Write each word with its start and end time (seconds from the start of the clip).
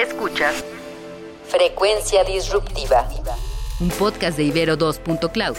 Escuchas 0.00 0.64
Frecuencia 1.46 2.24
Disruptiva. 2.24 3.06
un 3.80 3.90
podcast 3.90 4.38
de 4.38 4.44
Ibero 4.44 4.78
2.cloud, 4.78 5.56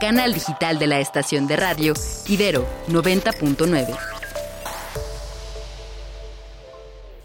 canal 0.00 0.34
digital 0.34 0.80
de 0.80 0.88
la 0.88 0.98
estación 0.98 1.46
de 1.46 1.54
radio 1.54 1.94
Ibero 2.26 2.66
90.9. 2.88 3.96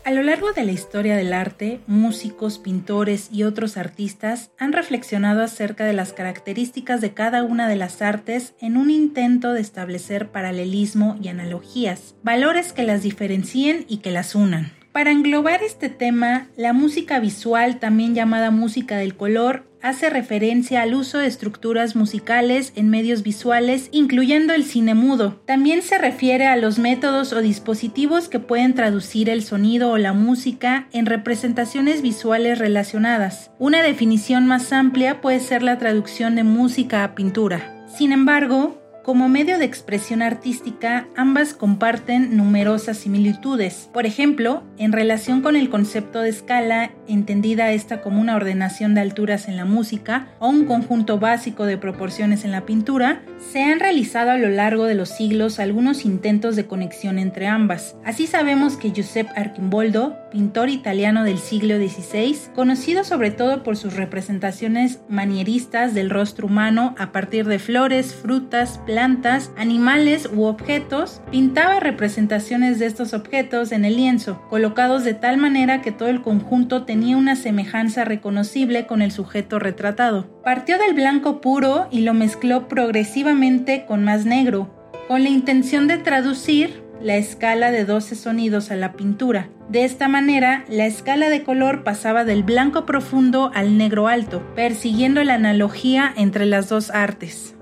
A 0.04 0.12
lo 0.12 0.22
largo 0.22 0.52
de 0.52 0.64
la 0.64 0.72
historia 0.72 1.16
del 1.16 1.34
arte, 1.34 1.80
músicos, 1.88 2.60
pintores 2.60 3.30
y 3.32 3.42
otros 3.42 3.76
artistas 3.76 4.52
han 4.60 4.72
reflexionado 4.72 5.42
acerca 5.42 5.86
de 5.86 5.94
las 5.94 6.14
características 6.14 7.02
de 7.02 7.16
cada 7.16 7.42
una 7.42 7.68
de 7.68 7.78
las 7.78 8.04
artes 8.04 8.54
en 8.62 8.78
un 8.78 8.92
intento 8.92 9.54
de 9.54 9.62
establecer 9.62 10.30
paralelismo 10.30 11.18
y 11.24 11.30
analogías, 11.30 12.14
valores 12.22 12.72
que 12.72 12.84
las 12.84 13.02
diferencien 13.02 13.84
y 13.88 13.98
que 13.98 14.12
las 14.12 14.36
unan. 14.36 14.80
Para 14.92 15.12
englobar 15.12 15.64
este 15.64 15.88
tema, 15.88 16.48
la 16.58 16.74
música 16.74 17.20
visual, 17.20 17.80
también 17.80 18.14
llamada 18.14 18.52
música 18.52 18.98
del 18.98 19.16
color, 19.16 19.66
hace 19.82 20.10
referencia 20.10 20.82
al 20.82 20.94
uso 20.94 21.18
de 21.18 21.28
estructuras 21.28 21.96
musicales 21.96 22.74
en 22.76 22.90
medios 22.90 23.24
visuales, 23.24 23.88
incluyendo 23.94 24.54
el 24.54 24.66
cine 24.66 24.94
mudo. 24.94 25.42
También 25.46 25.82
se 25.82 25.98
refiere 25.98 26.46
a 26.46 26.58
los 26.58 26.78
métodos 26.78 27.32
o 27.32 27.42
dispositivos 27.42 28.28
que 28.28 28.40
pueden 28.40 28.74
traducir 28.74 29.30
el 29.30 29.44
sonido 29.44 29.92
o 29.92 29.98
la 29.98 30.12
música 30.12 30.88
en 30.92 31.06
representaciones 31.06 32.02
visuales 32.02 32.60
relacionadas. 32.60 33.50
Una 33.60 33.84
definición 33.84 34.46
más 34.46 34.74
amplia 34.74 35.22
puede 35.22 35.40
ser 35.40 35.64
la 35.64 35.78
traducción 35.78 36.36
de 36.36 36.44
música 36.44 37.06
a 37.06 37.16
pintura. 37.16 37.86
Sin 37.88 38.12
embargo, 38.12 38.81
como 39.04 39.30
medio 39.30 39.58
de 39.58 39.66
expresión 39.66 40.22
artística, 40.22 41.08
ambas 41.16 41.54
comparten 41.54 42.38
numerosas 42.38 42.98
similitudes. 42.98 43.90
Por 43.94 44.06
ejemplo, 44.06 44.64
en 44.78 44.92
relación 44.92 45.42
con 45.42 45.56
el 45.56 45.70
concepto 45.70 46.22
de 46.22 46.30
escala, 46.30 46.92
entendida 47.14 47.72
esta 47.72 48.02
como 48.02 48.22
una 48.22 48.36
ordenación 48.36 48.94
de 48.94 49.02
alturas 49.02 49.48
en 49.48 49.58
la 49.58 49.66
música 49.66 50.28
o 50.40 50.50
un 50.50 50.66
conjunto 50.66 51.20
básico 51.20 51.66
de 51.66 51.78
proporciones 51.78 52.46
en 52.46 52.52
la 52.52 52.66
pintura, 52.66 53.22
se 53.52 53.64
han 53.64 53.80
realizado 53.80 54.32
a 54.32 54.38
lo 54.38 54.50
largo 54.50 54.86
de 54.86 54.96
los 54.96 55.10
siglos 55.10 55.60
algunos 55.60 56.06
intentos 56.06 56.56
de 56.56 56.66
conexión 56.66 57.20
entre 57.20 57.48
ambas. 57.48 57.96
Así 58.06 58.28
sabemos 58.28 58.78
que 58.78 58.92
Giuseppe 58.92 59.32
Archimboldo, 59.36 60.18
pintor 60.32 60.70
italiano 60.70 61.24
del 61.24 61.38
siglo 61.38 61.76
XVI, 61.78 62.38
conocido 62.56 63.04
sobre 63.04 63.32
todo 63.32 63.64
por 63.64 63.76
sus 63.76 63.96
representaciones 63.96 65.00
manieristas 65.10 65.94
del 65.94 66.10
rostro 66.10 66.48
humano 66.48 66.96
a 66.98 67.12
partir 67.12 67.46
de 67.46 67.60
flores, 67.60 68.16
frutas, 68.16 68.80
plantas, 68.86 69.52
animales 69.58 70.30
u 70.34 70.44
objetos, 70.44 71.22
pintaba 71.32 71.80
representaciones 71.80 72.80
de 72.80 72.86
estos 72.86 73.14
objetos 73.14 73.72
en 73.72 73.86
el 73.86 73.98
lienzo, 73.98 74.42
colocados 74.50 75.04
de 75.04 75.14
tal 75.14 75.38
manera 75.38 75.82
que 75.82 75.92
todo 75.92 76.10
el 76.10 76.22
conjunto 76.22 76.84
tenía 76.84 77.01
una 77.02 77.36
semejanza 77.36 78.06
reconocible 78.06 78.86
con 78.88 79.02
el 79.02 79.12
sujeto 79.12 79.60
retratado. 79.60 80.42
Partió 80.44 80.78
del 80.78 80.94
blanco 80.94 81.42
puro 81.42 81.88
y 81.92 82.02
lo 82.02 82.14
mezcló 82.14 82.68
progresivamente 82.68 83.86
con 83.86 84.04
más 84.04 84.26
negro, 84.26 84.74
con 85.08 85.24
la 85.24 85.30
intención 85.30 85.88
de 85.88 85.98
traducir 85.98 86.84
la 87.02 87.16
escala 87.16 87.72
de 87.72 87.84
12 87.84 88.16
sonidos 88.16 88.72
a 88.72 88.76
la 88.76 88.94
pintura. 88.94 89.50
De 89.70 89.84
esta 89.84 90.08
manera, 90.08 90.64
la 90.70 90.86
escala 90.86 91.30
de 91.30 91.44
color 91.44 91.84
pasaba 91.84 92.24
del 92.24 92.44
blanco 92.44 92.86
profundo 92.86 93.52
al 93.54 93.78
negro 93.78 94.08
alto, 94.08 94.44
persiguiendo 94.56 95.24
la 95.24 95.36
analogía 95.36 96.14
entre 96.16 96.46
las 96.46 96.70
dos 96.70 96.92
artes. 96.92 97.56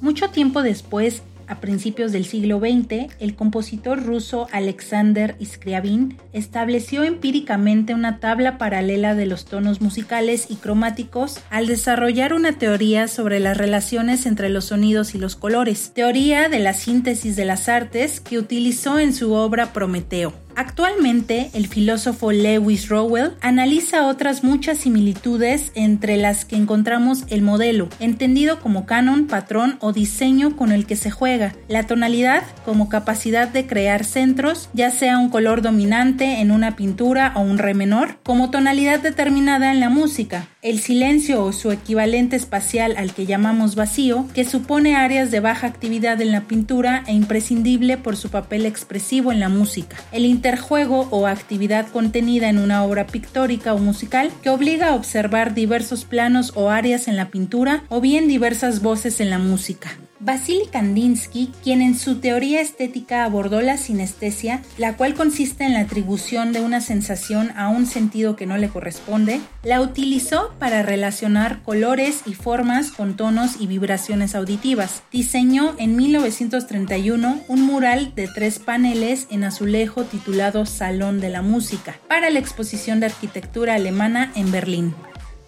Mucho 0.00 0.30
tiempo 0.30 0.62
después, 0.62 1.22
a 1.48 1.60
principios 1.60 2.12
del 2.12 2.24
siglo 2.24 2.60
XX, 2.60 3.12
el 3.18 3.34
compositor 3.34 4.02
ruso 4.02 4.46
Alexander 4.52 5.36
Scriabin 5.44 6.18
estableció 6.32 7.04
empíricamente 7.04 7.94
una 7.94 8.20
tabla 8.20 8.58
paralela 8.58 9.14
de 9.14 9.26
los 9.26 9.44
tonos 9.44 9.80
musicales 9.80 10.46
y 10.48 10.56
cromáticos 10.56 11.40
al 11.50 11.66
desarrollar 11.66 12.32
una 12.32 12.52
teoría 12.58 13.08
sobre 13.08 13.40
las 13.40 13.56
relaciones 13.56 14.26
entre 14.26 14.48
los 14.48 14.66
sonidos 14.66 15.14
y 15.14 15.18
los 15.18 15.36
colores, 15.36 15.92
teoría 15.94 16.48
de 16.48 16.58
la 16.58 16.74
síntesis 16.74 17.36
de 17.36 17.44
las 17.44 17.68
artes 17.68 18.20
que 18.20 18.38
utilizó 18.38 18.98
en 18.98 19.12
su 19.12 19.32
obra 19.32 19.72
Prometeo. 19.72 20.45
Actualmente, 20.56 21.50
el 21.52 21.66
filósofo 21.66 22.32
Lewis 22.32 22.88
Rowell 22.88 23.32
analiza 23.42 24.06
otras 24.06 24.42
muchas 24.42 24.78
similitudes 24.78 25.70
entre 25.74 26.16
las 26.16 26.46
que 26.46 26.56
encontramos 26.56 27.24
el 27.28 27.42
modelo, 27.42 27.90
entendido 28.00 28.58
como 28.60 28.86
canon, 28.86 29.26
patrón 29.26 29.76
o 29.80 29.92
diseño 29.92 30.56
con 30.56 30.72
el 30.72 30.86
que 30.86 30.96
se 30.96 31.10
juega, 31.10 31.54
la 31.68 31.82
tonalidad 31.82 32.42
como 32.64 32.88
capacidad 32.88 33.48
de 33.48 33.66
crear 33.66 34.04
centros, 34.04 34.70
ya 34.72 34.90
sea 34.90 35.18
un 35.18 35.28
color 35.28 35.60
dominante 35.60 36.40
en 36.40 36.50
una 36.50 36.74
pintura 36.74 37.34
o 37.36 37.40
un 37.40 37.58
re 37.58 37.74
menor, 37.74 38.16
como 38.22 38.50
tonalidad 38.50 39.00
determinada 39.00 39.72
en 39.72 39.80
la 39.80 39.90
música, 39.90 40.48
el 40.62 40.80
silencio 40.80 41.44
o 41.44 41.52
su 41.52 41.70
equivalente 41.70 42.34
espacial 42.34 42.94
al 42.96 43.12
que 43.12 43.26
llamamos 43.26 43.74
vacío, 43.74 44.26
que 44.32 44.46
supone 44.46 44.96
áreas 44.96 45.30
de 45.30 45.40
baja 45.40 45.66
actividad 45.66 46.18
en 46.22 46.32
la 46.32 46.44
pintura 46.44 47.04
e 47.06 47.12
imprescindible 47.12 47.98
por 47.98 48.16
su 48.16 48.30
papel 48.30 48.64
expresivo 48.64 49.32
en 49.32 49.40
la 49.40 49.50
música, 49.50 49.98
el 50.12 50.24
interjuego 50.46 51.08
o 51.10 51.26
actividad 51.26 51.88
contenida 51.88 52.48
en 52.48 52.58
una 52.58 52.84
obra 52.84 53.08
pictórica 53.08 53.74
o 53.74 53.78
musical 53.78 54.30
que 54.44 54.50
obliga 54.50 54.90
a 54.90 54.94
observar 54.94 55.54
diversos 55.54 56.04
planos 56.04 56.52
o 56.54 56.70
áreas 56.70 57.08
en 57.08 57.16
la 57.16 57.30
pintura 57.30 57.82
o 57.88 58.00
bien 58.00 58.28
diversas 58.28 58.80
voces 58.80 59.20
en 59.20 59.30
la 59.30 59.38
música. 59.38 59.98
Vasily 60.18 60.66
Kandinsky, 60.72 61.52
quien 61.62 61.82
en 61.82 61.96
su 61.96 62.16
teoría 62.16 62.60
estética 62.60 63.24
abordó 63.24 63.60
la 63.60 63.76
sinestesia, 63.76 64.62
la 64.78 64.96
cual 64.96 65.14
consiste 65.14 65.64
en 65.64 65.74
la 65.74 65.80
atribución 65.80 66.52
de 66.52 66.60
una 66.60 66.80
sensación 66.80 67.52
a 67.56 67.68
un 67.68 67.86
sentido 67.86 68.34
que 68.34 68.46
no 68.46 68.56
le 68.56 68.68
corresponde, 68.68 69.40
la 69.62 69.80
utilizó 69.80 70.54
para 70.58 70.82
relacionar 70.82 71.62
colores 71.62 72.22
y 72.24 72.34
formas 72.34 72.90
con 72.92 73.16
tonos 73.16 73.60
y 73.60 73.66
vibraciones 73.66 74.34
auditivas. 74.34 75.02
Diseñó 75.12 75.74
en 75.78 75.96
1931 75.96 77.40
un 77.48 77.62
mural 77.62 78.14
de 78.14 78.28
tres 78.28 78.58
paneles 78.58 79.26
en 79.30 79.44
azulejo 79.44 80.04
titulado 80.04 80.66
Salón 80.66 81.20
de 81.20 81.30
la 81.30 81.42
Música 81.42 81.96
para 82.08 82.30
la 82.30 82.38
exposición 82.38 83.00
de 83.00 83.06
arquitectura 83.06 83.74
alemana 83.74 84.32
en 84.34 84.50
Berlín. 84.50 84.94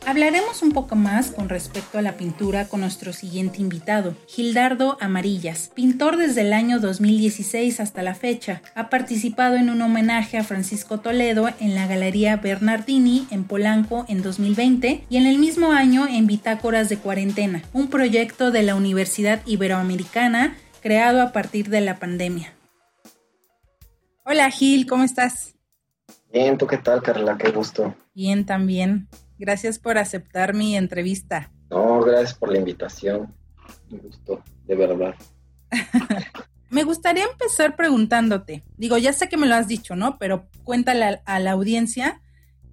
Hablaremos 0.06 0.62
un 0.62 0.72
poco 0.72 0.96
más 0.96 1.30
con 1.32 1.48
respecto 1.48 1.98
a 1.98 2.02
la 2.02 2.16
pintura 2.16 2.68
con 2.68 2.80
nuestro 2.80 3.12
siguiente 3.12 3.60
invitado, 3.60 4.14
Gildardo 4.26 4.96
Amarillas, 5.00 5.70
pintor 5.74 6.16
desde 6.16 6.42
el 6.42 6.52
año 6.54 6.80
2016 6.80 7.80
hasta 7.80 8.02
la 8.02 8.14
fecha. 8.14 8.62
Ha 8.74 8.88
participado 8.88 9.56
en 9.56 9.68
un 9.68 9.82
homenaje 9.82 10.38
a 10.38 10.44
Francisco 10.44 11.00
Toledo 11.00 11.48
en 11.60 11.74
la 11.74 11.86
Galería 11.86 12.36
Bernardini 12.36 13.26
en 13.30 13.44
Polanco 13.44 14.06
en 14.08 14.22
2020 14.22 15.04
y 15.10 15.16
en 15.16 15.26
el 15.26 15.38
mismo 15.38 15.72
año 15.72 16.06
en 16.06 16.26
Bitácoras 16.26 16.88
de 16.88 16.96
Cuarentena, 16.96 17.62
un 17.72 17.88
proyecto 17.88 18.50
de 18.50 18.62
la 18.62 18.76
Universidad 18.76 19.42
Iberoamericana 19.46 20.56
creado 20.80 21.20
a 21.20 21.32
partir 21.32 21.68
de 21.68 21.82
la 21.82 21.98
pandemia. 21.98 22.54
Hola 24.24 24.50
Gil, 24.50 24.86
¿cómo 24.86 25.04
estás? 25.04 25.54
Bien, 26.32 26.56
¿tú 26.56 26.66
qué 26.66 26.78
tal, 26.78 27.02
Carla? 27.02 27.36
Qué 27.38 27.50
gusto. 27.50 27.94
Bien, 28.14 28.44
también. 28.44 29.08
Gracias 29.38 29.78
por 29.78 29.98
aceptar 29.98 30.54
mi 30.54 30.76
entrevista. 30.76 31.52
No, 31.70 32.00
gracias 32.00 32.34
por 32.34 32.50
la 32.50 32.58
invitación. 32.58 33.34
Me 33.90 33.98
gustó, 33.98 34.42
de 34.66 34.74
verdad. 34.74 35.14
me 36.70 36.84
gustaría 36.84 37.24
empezar 37.24 37.76
preguntándote, 37.76 38.64
digo, 38.76 38.98
ya 38.98 39.12
sé 39.12 39.28
que 39.28 39.36
me 39.36 39.46
lo 39.46 39.54
has 39.54 39.68
dicho, 39.68 39.96
¿no? 39.96 40.18
Pero 40.18 40.48
cuéntale 40.64 41.04
a, 41.04 41.22
a 41.24 41.38
la 41.38 41.52
audiencia, 41.52 42.20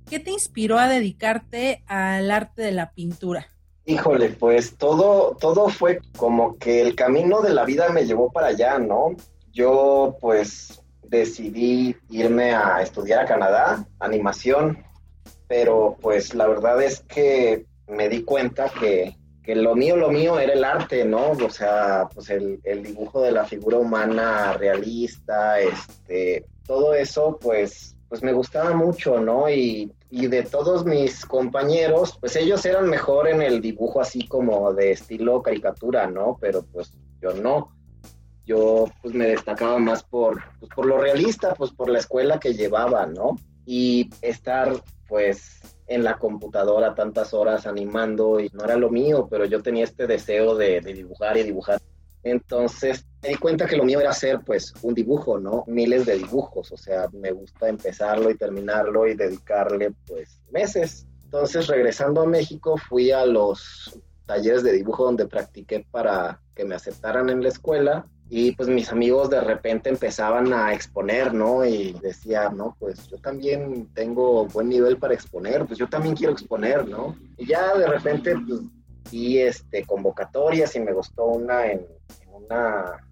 ¿qué 0.09 0.19
te 0.19 0.31
inspiró 0.31 0.79
a 0.79 0.87
dedicarte 0.87 1.83
al 1.87 2.31
arte 2.31 2.61
de 2.61 2.71
la 2.71 2.91
pintura? 2.91 3.47
Híjole, 3.85 4.29
pues 4.29 4.77
todo, 4.77 5.37
todo 5.39 5.69
fue 5.69 5.99
como 6.17 6.57
que 6.57 6.81
el 6.81 6.95
camino 6.95 7.41
de 7.41 7.53
la 7.53 7.65
vida 7.65 7.89
me 7.89 8.05
llevó 8.05 8.31
para 8.31 8.47
allá, 8.47 8.79
¿no? 8.79 9.15
Yo 9.53 10.17
pues 10.19 10.81
decidí 11.03 11.95
irme 12.09 12.53
a 12.53 12.81
estudiar 12.81 13.19
a 13.19 13.25
Canadá, 13.27 13.85
animación, 13.99 14.84
pero 15.57 15.95
pues 16.01 16.35
la 16.35 16.47
verdad 16.47 16.83
es 16.83 16.99
que 16.99 17.65
me 17.87 18.09
di 18.09 18.23
cuenta 18.23 18.69
que, 18.77 19.15
que 19.41 19.55
lo 19.55 19.73
mío, 19.73 19.95
lo 19.95 20.11
mío 20.11 20.37
era 20.37 20.51
el 20.51 20.65
arte, 20.65 21.05
¿no? 21.05 21.31
O 21.31 21.49
sea, 21.49 22.09
pues 22.13 22.29
el, 22.29 22.59
dibujo 22.83 23.21
de 23.21 23.31
la 23.31 23.45
figura 23.45 23.77
humana 23.77 24.51
realista, 24.51 25.61
este, 25.61 26.45
todo 26.67 26.93
eso, 26.93 27.39
pues, 27.41 27.95
pues 28.09 28.21
me 28.21 28.33
gustaba 28.33 28.73
mucho, 28.73 29.21
¿no? 29.21 29.49
Y, 29.49 29.93
y 30.09 30.27
de 30.27 30.43
todos 30.43 30.83
mis 30.83 31.25
compañeros, 31.25 32.17
pues 32.19 32.35
ellos 32.35 32.65
eran 32.65 32.89
mejor 32.89 33.29
en 33.29 33.41
el 33.41 33.61
dibujo 33.61 34.01
así 34.01 34.27
como 34.27 34.73
de 34.73 34.91
estilo 34.91 35.41
caricatura, 35.41 36.07
¿no? 36.07 36.37
Pero 36.41 36.63
pues 36.63 36.91
yo 37.21 37.31
no. 37.31 37.71
Yo 38.45 38.87
pues 39.01 39.15
me 39.15 39.27
destacaba 39.27 39.79
más 39.79 40.03
por, 40.03 40.43
pues, 40.59 40.69
por 40.75 40.85
lo 40.85 40.97
realista, 40.97 41.53
pues 41.53 41.71
por 41.71 41.89
la 41.89 41.99
escuela 41.99 42.41
que 42.41 42.53
llevaba, 42.53 43.05
¿no? 43.05 43.37
Y 43.65 44.09
estar 44.21 44.71
pues 45.07 45.59
en 45.87 46.03
la 46.03 46.17
computadora 46.17 46.95
tantas 46.95 47.33
horas 47.33 47.67
animando 47.67 48.39
y 48.39 48.49
no 48.53 48.63
era 48.63 48.75
lo 48.75 48.89
mío, 48.89 49.27
pero 49.29 49.45
yo 49.45 49.61
tenía 49.61 49.83
este 49.83 50.07
deseo 50.07 50.55
de, 50.55 50.81
dibujar 50.81 51.37
y 51.37 51.43
dibujar. 51.43 51.79
Entonces 52.23 53.05
me 53.21 53.29
di 53.29 53.35
cuenta 53.35 53.67
que 53.67 53.77
lo 53.77 53.83
mío 53.83 53.99
era 53.99 54.09
hacer 54.09 54.39
pues 54.43 54.73
un 54.81 54.95
dibujo, 54.95 55.39
¿no? 55.39 55.63
Miles 55.67 56.07
de 56.07 56.17
dibujos, 56.17 56.71
o 56.71 56.77
sea, 56.77 57.07
me 57.13 57.31
gusta 57.31 57.69
empezarlo 57.69 58.31
y 58.31 58.37
terminarlo 58.37 59.07
y 59.07 59.15
dedicarle 59.15 59.93
pues 60.07 60.41
meses. 60.51 61.05
Entonces 61.23 61.67
regresando 61.67 62.21
a 62.21 62.25
México 62.25 62.77
fui 62.77 63.11
a 63.11 63.25
los 63.25 63.99
talleres 64.25 64.63
de 64.63 64.73
dibujo 64.73 65.05
donde 65.05 65.27
practiqué 65.27 65.85
para 65.91 66.41
que 66.55 66.65
me 66.65 66.75
aceptaran 66.75 67.29
en 67.29 67.43
la 67.43 67.49
escuela 67.49 68.05
y 68.29 68.53
pues 68.53 68.67
mis 68.67 68.91
amigos 68.91 69.29
de 69.29 69.41
repente 69.41 69.89
empezaban 69.89 70.51
a 70.51 70.73
exponer, 70.73 71.33
¿no? 71.33 71.63
Y 71.63 71.93
decía, 72.01 72.49
no, 72.49 72.75
pues 72.79 73.07
yo 73.07 73.17
también 73.17 73.87
tengo 73.93 74.45
buen 74.47 74.69
nivel 74.69 74.97
para 74.97 75.13
exponer, 75.13 75.65
pues 75.65 75.77
yo 75.77 75.87
también 75.87 76.15
quiero 76.15 76.33
exponer, 76.33 76.87
¿no? 76.87 77.15
Y 77.37 77.45
ya 77.45 77.75
de 77.75 77.85
repente 77.85 78.35
pues 78.47 78.61
vi 79.11 79.39
este, 79.39 79.85
convocatorias 79.85 80.75
y 80.75 80.79
me 80.79 80.93
gustó 80.93 81.25
una 81.25 81.71
en, 81.71 81.85
una 82.33 83.07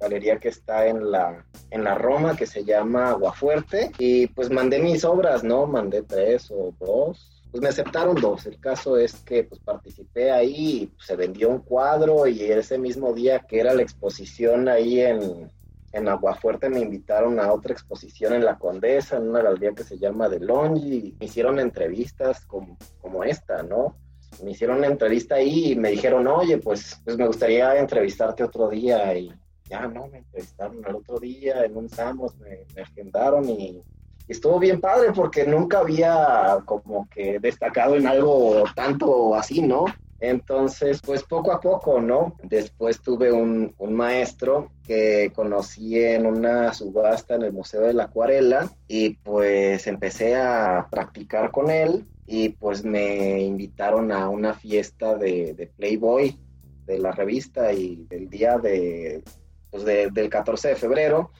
galería 0.00 0.38
que 0.38 0.48
está 0.48 0.86
en 0.86 1.10
la, 1.10 1.44
en 1.70 1.84
la 1.84 1.94
Roma 1.94 2.36
que 2.36 2.46
se 2.46 2.64
llama 2.64 3.10
Aguafuerte 3.10 3.92
y 3.98 4.26
pues 4.26 4.50
mandé 4.50 4.80
mis 4.80 5.04
obras, 5.04 5.44
¿no? 5.44 5.66
Mandé 5.66 6.02
tres 6.02 6.50
o 6.50 6.74
dos 6.78 7.35
pues 7.56 7.62
me 7.62 7.68
aceptaron 7.70 8.16
dos. 8.16 8.44
El 8.44 8.60
caso 8.60 8.98
es 8.98 9.14
que 9.20 9.44
pues 9.44 9.62
participé 9.62 10.30
ahí, 10.30 10.92
se 10.98 11.16
vendió 11.16 11.48
un 11.48 11.60
cuadro 11.60 12.26
y 12.26 12.42
ese 12.42 12.76
mismo 12.76 13.14
día 13.14 13.46
que 13.48 13.60
era 13.60 13.72
la 13.72 13.80
exposición 13.80 14.68
ahí 14.68 15.00
en, 15.00 15.50
en 15.92 16.08
Aguafuerte 16.08 16.68
me 16.68 16.80
invitaron 16.80 17.40
a 17.40 17.50
otra 17.50 17.72
exposición 17.72 18.34
en 18.34 18.44
La 18.44 18.58
Condesa, 18.58 19.16
en 19.16 19.30
una 19.30 19.40
galería 19.40 19.72
que 19.72 19.84
se 19.84 19.96
llama 19.96 20.28
De 20.28 20.38
Longi. 20.38 21.16
Me 21.18 21.24
hicieron 21.24 21.58
entrevistas 21.58 22.44
como, 22.44 22.76
como 23.00 23.24
esta, 23.24 23.62
¿no? 23.62 23.96
Me 24.44 24.50
hicieron 24.50 24.76
una 24.76 24.88
entrevista 24.88 25.36
ahí 25.36 25.72
y 25.72 25.76
me 25.76 25.92
dijeron, 25.92 26.26
oye, 26.26 26.58
pues, 26.58 27.00
pues 27.06 27.16
me 27.16 27.26
gustaría 27.26 27.78
entrevistarte 27.78 28.44
otro 28.44 28.68
día. 28.68 29.16
Y 29.16 29.32
ya, 29.64 29.86
no, 29.86 30.08
me 30.08 30.18
entrevistaron 30.18 30.84
el 30.86 30.94
otro 30.94 31.18
día 31.18 31.64
en 31.64 31.74
un 31.74 31.88
Samos, 31.88 32.36
me 32.36 32.82
agendaron 32.82 33.48
y 33.48 33.82
estuvo 34.28 34.58
bien 34.58 34.80
padre 34.80 35.12
porque 35.12 35.46
nunca 35.46 35.78
había 35.78 36.58
como 36.64 37.08
que 37.08 37.38
destacado 37.38 37.96
en 37.96 38.06
algo 38.06 38.64
tanto 38.74 39.34
así, 39.34 39.62
¿no? 39.62 39.86
Entonces, 40.18 41.00
pues 41.04 41.22
poco 41.22 41.52
a 41.52 41.60
poco, 41.60 42.00
¿no? 42.00 42.36
Después 42.42 43.02
tuve 43.02 43.30
un, 43.32 43.74
maestro 43.78 44.72
que 44.84 45.30
conocí 45.34 45.98
en 46.02 46.26
una 46.26 46.72
subasta 46.72 47.34
en 47.34 47.42
el 47.42 47.52
Museo 47.52 47.82
de 47.82 47.94
la 47.94 48.04
Acuarela 48.04 48.70
y 48.88 49.10
pues 49.10 49.86
empecé 49.86 50.36
a 50.36 50.86
practicar 50.90 51.50
con 51.50 51.70
él 51.70 52.06
y 52.26 52.50
pues 52.50 52.84
me 52.84 53.42
invitaron 53.42 54.10
a 54.10 54.28
una 54.28 54.54
fiesta 54.54 55.14
de, 55.16 55.70
Playboy 55.76 56.38
de 56.86 56.98
la 56.98 57.12
revista 57.12 57.72
y 57.72 58.06
el 58.10 58.28
día 58.28 58.58
de, 58.58 59.22
pues 59.70 59.84
del 59.84 60.28
14 60.28 60.68
de 60.68 60.76
febrero 60.76 61.30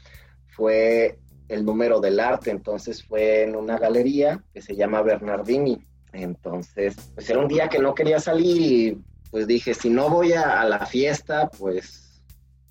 fue 0.48 1.18
el 1.48 1.64
número 1.64 2.00
del 2.00 2.20
arte, 2.20 2.50
entonces 2.50 3.04
fue 3.04 3.44
en 3.44 3.56
una 3.56 3.78
galería 3.78 4.42
que 4.52 4.60
se 4.60 4.74
llama 4.74 5.02
Bernardini. 5.02 5.86
Entonces, 6.12 6.96
pues 7.14 7.28
era 7.28 7.40
un 7.40 7.48
día 7.48 7.68
que 7.68 7.78
no 7.78 7.94
quería 7.94 8.18
salir 8.18 8.60
y 8.60 8.98
pues 9.30 9.46
dije, 9.46 9.74
si 9.74 9.90
no 9.90 10.08
voy 10.08 10.32
a, 10.32 10.64
la 10.64 10.86
fiesta, 10.86 11.50
pues 11.50 12.22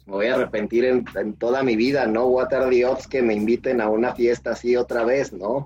me 0.05 0.13
voy 0.13 0.27
a 0.27 0.35
arrepentir 0.35 0.85
en, 0.85 1.33
toda 1.35 1.63
mi 1.63 1.75
vida, 1.75 2.07
¿no? 2.07 2.33
The 2.49 2.85
odds 2.85 3.07
que 3.07 3.21
me 3.21 3.33
inviten 3.33 3.81
a 3.81 3.89
una 3.89 4.15
fiesta 4.15 4.51
así 4.51 4.75
otra 4.75 5.03
vez, 5.03 5.31
¿no? 5.33 5.65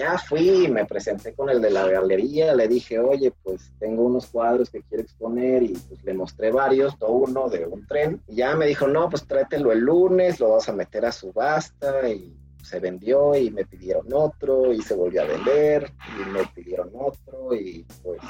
Ya 0.00 0.16
fui, 0.16 0.66
me 0.68 0.86
presenté 0.86 1.34
con 1.34 1.50
el 1.50 1.60
de 1.60 1.70
la 1.70 1.86
galería, 1.86 2.54
le 2.54 2.66
dije, 2.66 2.98
oye, 2.98 3.32
pues 3.42 3.70
tengo 3.78 4.04
unos 4.04 4.28
cuadros 4.28 4.70
que 4.70 4.80
quiero 4.80 5.02
exponer 5.02 5.62
y 5.62 5.74
pues 5.74 6.02
le 6.04 6.14
mostré 6.14 6.50
varios, 6.50 6.98
todo 6.98 7.12
uno 7.12 7.50
de 7.50 7.66
un 7.66 7.86
tren. 7.86 8.22
Y 8.26 8.36
ya 8.36 8.56
me 8.56 8.66
dijo, 8.66 8.88
no, 8.88 9.10
pues 9.10 9.26
tráetelo 9.26 9.72
el 9.72 9.80
lunes, 9.80 10.40
lo 10.40 10.52
vas 10.52 10.70
a 10.70 10.72
meter 10.72 11.04
a 11.04 11.12
subasta 11.12 12.08
y 12.08 12.34
se 12.62 12.80
vendió 12.80 13.34
y 13.36 13.50
me 13.50 13.66
pidieron 13.66 14.06
otro 14.10 14.72
y 14.72 14.80
se 14.80 14.94
volvió 14.94 15.20
a 15.20 15.26
vender 15.26 15.92
y 16.18 16.30
me 16.30 16.46
pidieron 16.46 16.90
otro 16.94 17.54
y 17.54 17.84
pues 18.02 18.20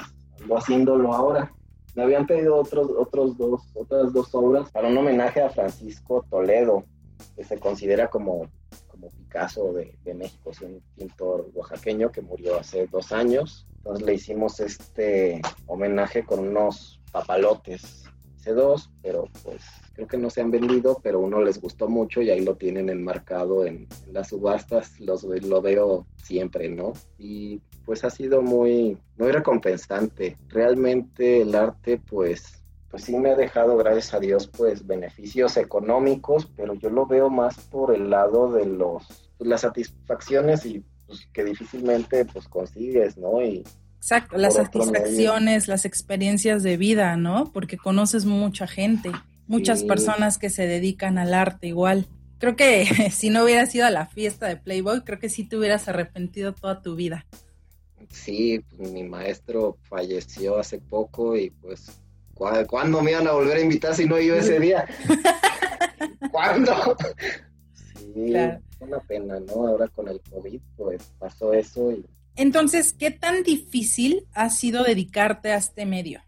ando 0.41 0.57
haciéndolo 0.57 1.13
ahora. 1.13 1.53
Me 1.95 2.03
habían 2.03 2.27
pedido 2.27 2.57
otros, 2.57 2.89
otros 2.97 3.37
dos, 3.37 3.61
otras 3.75 4.11
dos 4.11 4.35
obras 4.35 4.69
para 4.71 4.89
un 4.89 4.97
homenaje 4.97 5.41
a 5.41 5.49
Francisco 5.49 6.25
Toledo, 6.29 6.83
que 7.37 7.45
se 7.45 7.57
considera 7.59 8.09
como 8.09 8.49
Picasso 9.09 9.73
de, 9.73 9.97
de 10.03 10.13
México, 10.13 10.51
es 10.51 10.61
un 10.61 10.81
pintor 10.95 11.49
oaxaqueño 11.53 12.11
que 12.11 12.21
murió 12.21 12.59
hace 12.59 12.87
dos 12.87 13.11
años. 13.11 13.67
Entonces 13.77 14.05
le 14.05 14.13
hicimos 14.13 14.59
este 14.59 15.41
homenaje 15.67 16.23
con 16.23 16.39
unos 16.39 17.01
papalotes 17.11 18.03
C2, 18.43 18.89
pero 19.01 19.25
pues 19.43 19.61
creo 19.93 20.07
que 20.07 20.17
no 20.17 20.29
se 20.29 20.41
han 20.41 20.51
vendido, 20.51 20.99
pero 21.01 21.19
uno 21.19 21.41
les 21.41 21.61
gustó 21.61 21.87
mucho 21.87 22.21
y 22.21 22.29
ahí 22.29 22.43
lo 22.43 22.55
tienen 22.55 22.89
enmarcado 22.89 23.65
en, 23.65 23.87
en 24.07 24.13
las 24.13 24.29
subastas, 24.29 24.99
los, 24.99 25.23
lo 25.23 25.61
veo 25.61 26.07
siempre, 26.15 26.69
¿no? 26.69 26.93
Y 27.17 27.61
pues 27.85 28.03
ha 28.03 28.09
sido 28.09 28.41
muy, 28.41 28.97
muy 29.17 29.31
recompensante. 29.31 30.37
Realmente 30.49 31.41
el 31.41 31.55
arte 31.55 31.99
pues 31.99 32.60
pues 32.91 33.05
sí 33.05 33.17
me 33.17 33.31
ha 33.31 33.35
dejado, 33.35 33.77
gracias 33.77 34.13
a 34.13 34.19
Dios, 34.19 34.47
pues 34.47 34.85
beneficios 34.85 35.55
económicos, 35.57 36.47
pero 36.55 36.73
yo 36.73 36.89
lo 36.89 37.07
veo 37.07 37.29
más 37.29 37.57
por 37.57 37.95
el 37.95 38.09
lado 38.09 38.51
de 38.51 38.65
los, 38.65 39.31
pues, 39.37 39.49
las 39.49 39.61
satisfacciones 39.61 40.65
y 40.65 40.83
pues, 41.07 41.25
que 41.33 41.45
difícilmente 41.45 42.25
pues 42.25 42.47
consigues, 42.49 43.17
¿no? 43.17 43.41
Y 43.41 43.63
Exacto, 44.01 44.35
las 44.37 44.55
satisfacciones, 44.55 45.67
las 45.67 45.85
experiencias 45.85 46.63
de 46.63 46.75
vida, 46.75 47.15
¿no? 47.17 47.51
Porque 47.53 47.77
conoces 47.77 48.25
mucha 48.25 48.65
gente, 48.65 49.11
muchas 49.45 49.83
personas 49.83 50.39
que 50.39 50.49
se 50.49 50.65
dedican 50.65 51.19
al 51.19 51.35
arte 51.35 51.67
igual. 51.67 52.07
Creo 52.39 52.55
que 52.55 52.85
si 53.11 53.29
no 53.29 53.43
hubieras 53.43 53.73
ido 53.75 53.85
a 53.85 53.91
la 53.91 54.07
fiesta 54.07 54.47
de 54.47 54.57
Playboy, 54.57 55.01
creo 55.01 55.19
que 55.19 55.29
sí 55.29 55.43
te 55.43 55.55
hubieras 55.55 55.87
arrepentido 55.87 56.53
toda 56.53 56.81
tu 56.81 56.95
vida. 56.95 57.27
Sí, 58.09 58.65
pues, 58.75 58.91
mi 58.91 59.03
maestro 59.03 59.77
falleció 59.83 60.57
hace 60.57 60.79
poco 60.79 61.37
y 61.37 61.51
pues 61.51 62.01
¿Cuándo 62.33 63.01
me 63.01 63.11
iban 63.11 63.27
a 63.27 63.33
volver 63.33 63.57
a 63.57 63.61
invitar 63.61 63.95
si 63.95 64.05
no 64.05 64.19
yo 64.19 64.35
ese 64.35 64.59
día? 64.59 64.85
¿Cuándo? 66.31 66.97
Sí, 67.95 68.33
una 68.79 68.99
pena, 68.99 69.39
¿no? 69.39 69.67
Ahora 69.67 69.87
con 69.89 70.07
el 70.07 70.19
COVID, 70.21 70.59
pues 70.75 71.13
pasó 71.19 71.53
eso. 71.53 71.91
Y... 71.91 72.05
Entonces, 72.35 72.93
¿qué 72.93 73.11
tan 73.11 73.43
difícil 73.43 74.25
ha 74.33 74.49
sido 74.49 74.83
dedicarte 74.83 75.51
a 75.51 75.57
este 75.57 75.85
medio? 75.85 76.21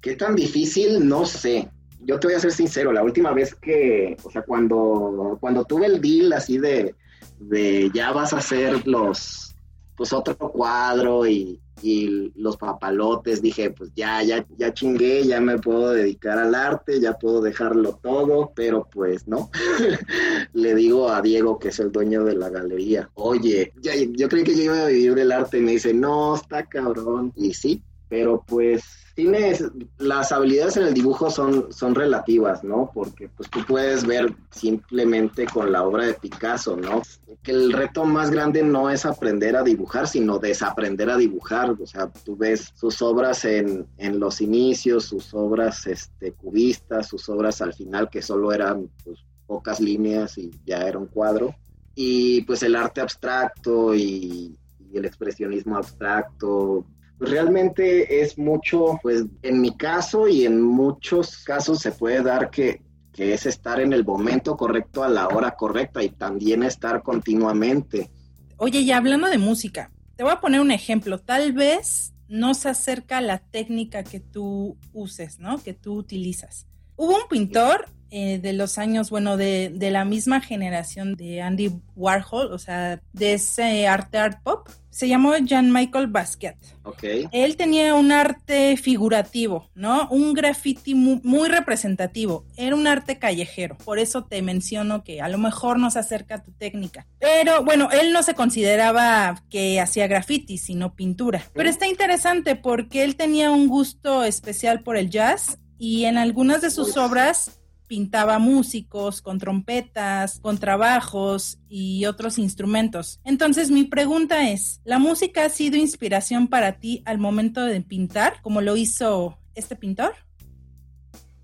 ¿Qué 0.00 0.16
tan 0.16 0.34
difícil? 0.34 1.06
No 1.06 1.26
sé. 1.26 1.68
Yo 2.00 2.18
te 2.18 2.28
voy 2.28 2.36
a 2.36 2.40
ser 2.40 2.52
sincero, 2.52 2.92
la 2.92 3.02
última 3.02 3.32
vez 3.32 3.54
que, 3.54 4.16
o 4.22 4.30
sea, 4.30 4.42
cuando, 4.42 5.36
cuando 5.40 5.64
tuve 5.64 5.86
el 5.86 6.00
deal 6.00 6.32
así 6.32 6.58
de, 6.58 6.94
de 7.38 7.90
ya 7.92 8.12
vas 8.12 8.32
a 8.32 8.38
hacer 8.38 8.86
los, 8.86 9.56
pues 9.96 10.12
otro 10.12 10.36
cuadro 10.38 11.26
y, 11.26 11.60
y 11.82 12.32
los 12.36 12.56
papalotes, 12.56 13.42
dije, 13.42 13.70
pues 13.70 13.90
ya, 13.94 14.22
ya, 14.22 14.46
ya 14.56 14.72
chingué, 14.72 15.24
ya 15.24 15.40
me 15.40 15.58
puedo 15.58 15.90
dedicar 15.90 16.38
al 16.38 16.54
arte, 16.54 17.00
ya 17.00 17.14
puedo 17.14 17.40
dejarlo 17.40 17.98
todo, 18.02 18.52
pero 18.54 18.88
pues 18.90 19.26
no. 19.28 19.50
Le 20.52 20.74
digo 20.74 21.10
a 21.10 21.20
Diego, 21.20 21.58
que 21.58 21.68
es 21.68 21.78
el 21.80 21.92
dueño 21.92 22.24
de 22.24 22.34
la 22.34 22.50
galería, 22.50 23.10
oye, 23.14 23.72
ya, 23.80 23.92
yo 23.94 24.28
creí 24.28 24.44
que 24.44 24.56
yo 24.56 24.64
iba 24.64 24.82
a 24.82 24.86
vivir 24.86 25.14
del 25.14 25.32
arte, 25.32 25.58
y 25.58 25.62
me 25.62 25.72
dice, 25.72 25.92
no, 25.92 26.34
está 26.36 26.64
cabrón. 26.64 27.32
Y 27.36 27.54
sí, 27.54 27.82
pero 28.08 28.44
pues 28.46 29.05
tienes, 29.16 29.64
las 29.98 30.30
habilidades 30.30 30.76
en 30.76 30.84
el 30.84 30.94
dibujo 30.94 31.30
son, 31.30 31.72
son 31.72 31.94
relativas, 31.94 32.62
¿no? 32.62 32.90
Porque 32.94 33.28
pues 33.30 33.48
tú 33.48 33.60
puedes 33.66 34.06
ver 34.06 34.32
simplemente 34.50 35.46
con 35.46 35.72
la 35.72 35.82
obra 35.84 36.04
de 36.04 36.14
Picasso, 36.14 36.76
¿no? 36.76 37.00
Que 37.42 37.52
el 37.52 37.72
reto 37.72 38.04
más 38.04 38.30
grande 38.30 38.62
no 38.62 38.90
es 38.90 39.06
aprender 39.06 39.56
a 39.56 39.62
dibujar, 39.62 40.06
sino 40.06 40.38
desaprender 40.38 41.08
a 41.08 41.16
dibujar. 41.16 41.70
O 41.70 41.86
sea, 41.86 42.12
tú 42.12 42.36
ves 42.36 42.72
sus 42.74 43.00
obras 43.00 43.46
en, 43.46 43.86
en 43.96 44.20
los 44.20 44.42
inicios, 44.42 45.06
sus 45.06 45.32
obras 45.32 45.86
este, 45.86 46.32
cubistas, 46.32 47.08
sus 47.08 47.26
obras 47.30 47.62
al 47.62 47.72
final 47.72 48.10
que 48.10 48.20
solo 48.20 48.52
eran 48.52 48.90
pues, 49.02 49.18
pocas 49.46 49.80
líneas 49.80 50.36
y 50.36 50.50
ya 50.66 50.86
era 50.86 50.98
un 50.98 51.06
cuadro. 51.06 51.54
Y 51.94 52.42
pues 52.42 52.62
el 52.62 52.76
arte 52.76 53.00
abstracto 53.00 53.94
y, 53.94 54.58
y 54.92 54.98
el 54.98 55.06
expresionismo 55.06 55.78
abstracto, 55.78 56.84
realmente 57.18 58.20
es 58.22 58.38
mucho, 58.38 58.98
pues 59.02 59.24
en 59.42 59.60
mi 59.60 59.76
caso 59.76 60.28
y 60.28 60.44
en 60.44 60.60
muchos 60.60 61.38
casos 61.44 61.80
se 61.80 61.92
puede 61.92 62.22
dar 62.22 62.50
que, 62.50 62.82
que 63.12 63.34
es 63.34 63.46
estar 63.46 63.80
en 63.80 63.92
el 63.92 64.04
momento 64.04 64.56
correcto 64.56 65.02
a 65.02 65.08
la 65.08 65.28
hora 65.28 65.52
correcta 65.52 66.02
y 66.02 66.10
también 66.10 66.62
estar 66.62 67.02
continuamente. 67.02 68.10
Oye, 68.58 68.80
y 68.80 68.92
hablando 68.92 69.28
de 69.28 69.38
música, 69.38 69.90
te 70.16 70.22
voy 70.22 70.32
a 70.32 70.40
poner 70.40 70.60
un 70.60 70.70
ejemplo. 70.70 71.18
Tal 71.18 71.52
vez 71.52 72.14
no 72.28 72.54
se 72.54 72.68
acerca 72.68 73.18
a 73.18 73.22
la 73.22 73.38
técnica 73.38 74.02
que 74.02 74.20
tú 74.20 74.76
uses, 74.92 75.38
¿no? 75.38 75.62
Que 75.62 75.74
tú 75.74 75.94
utilizas. 75.94 76.66
Hubo 76.96 77.14
un 77.16 77.28
pintor 77.28 77.86
eh, 78.10 78.38
de 78.38 78.52
los 78.52 78.78
años, 78.78 79.10
bueno, 79.10 79.36
de, 79.36 79.70
de, 79.74 79.90
la 79.90 80.04
misma 80.04 80.40
generación 80.40 81.16
de 81.16 81.42
Andy 81.42 81.72
Warhol, 81.96 82.52
o 82.52 82.58
sea, 82.58 83.00
de 83.12 83.34
ese 83.34 83.88
arte 83.88 84.18
art 84.18 84.40
pop, 84.42 84.68
se 84.96 85.08
llamó 85.08 85.36
Jean 85.36 85.70
Michael 85.70 86.06
Basquiat. 86.06 86.56
Ok. 86.84 87.04
Él 87.30 87.56
tenía 87.58 87.94
un 87.94 88.12
arte 88.12 88.78
figurativo, 88.78 89.68
¿no? 89.74 90.08
Un 90.08 90.32
graffiti 90.32 90.94
muy, 90.94 91.20
muy, 91.22 91.50
representativo. 91.50 92.46
Era 92.56 92.74
un 92.74 92.86
arte 92.86 93.18
callejero. 93.18 93.76
Por 93.84 93.98
eso 93.98 94.24
te 94.24 94.40
menciono 94.40 95.04
que 95.04 95.20
a 95.20 95.28
lo 95.28 95.36
mejor 95.36 95.78
no 95.78 95.90
se 95.90 95.98
acerca 95.98 96.36
a 96.36 96.42
tu 96.42 96.52
técnica. 96.52 97.06
Pero 97.18 97.62
bueno, 97.62 97.90
él 97.90 98.14
no 98.14 98.22
se 98.22 98.32
consideraba 98.32 99.42
que 99.50 99.82
hacía 99.82 100.06
graffiti, 100.06 100.56
sino 100.56 100.94
pintura. 100.94 101.44
Pero 101.52 101.68
está 101.68 101.86
interesante 101.86 102.56
porque 102.56 103.04
él 103.04 103.16
tenía 103.16 103.50
un 103.50 103.68
gusto 103.68 104.24
especial 104.24 104.80
por 104.80 104.96
el 104.96 105.10
jazz 105.10 105.58
y 105.78 106.04
en 106.04 106.18
algunas 106.18 106.62
de 106.62 106.70
sus 106.70 106.96
obras 106.96 107.60
pintaba 107.86 108.38
músicos 108.38 109.22
con 109.22 109.38
trompetas, 109.38 110.40
con 110.40 110.58
trabajos 110.58 111.58
y 111.68 112.04
otros 112.06 112.38
instrumentos. 112.38 113.20
Entonces 113.24 113.70
mi 113.70 113.84
pregunta 113.84 114.50
es, 114.50 114.80
¿la 114.84 114.98
música 114.98 115.44
ha 115.44 115.48
sido 115.48 115.76
inspiración 115.76 116.48
para 116.48 116.78
ti 116.78 117.02
al 117.04 117.18
momento 117.18 117.64
de 117.64 117.80
pintar, 117.80 118.42
como 118.42 118.60
lo 118.60 118.76
hizo 118.76 119.38
este 119.54 119.76
pintor? 119.76 120.14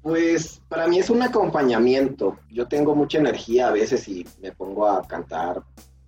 Pues 0.02 0.60
para 0.68 0.88
mí 0.88 0.98
es 0.98 1.10
un 1.10 1.22
acompañamiento. 1.22 2.38
Yo 2.50 2.66
tengo 2.66 2.96
mucha 2.96 3.18
energía 3.18 3.68
a 3.68 3.72
veces 3.72 4.08
y 4.08 4.26
me 4.40 4.50
pongo 4.50 4.88
a 4.88 5.06
cantar, 5.06 5.62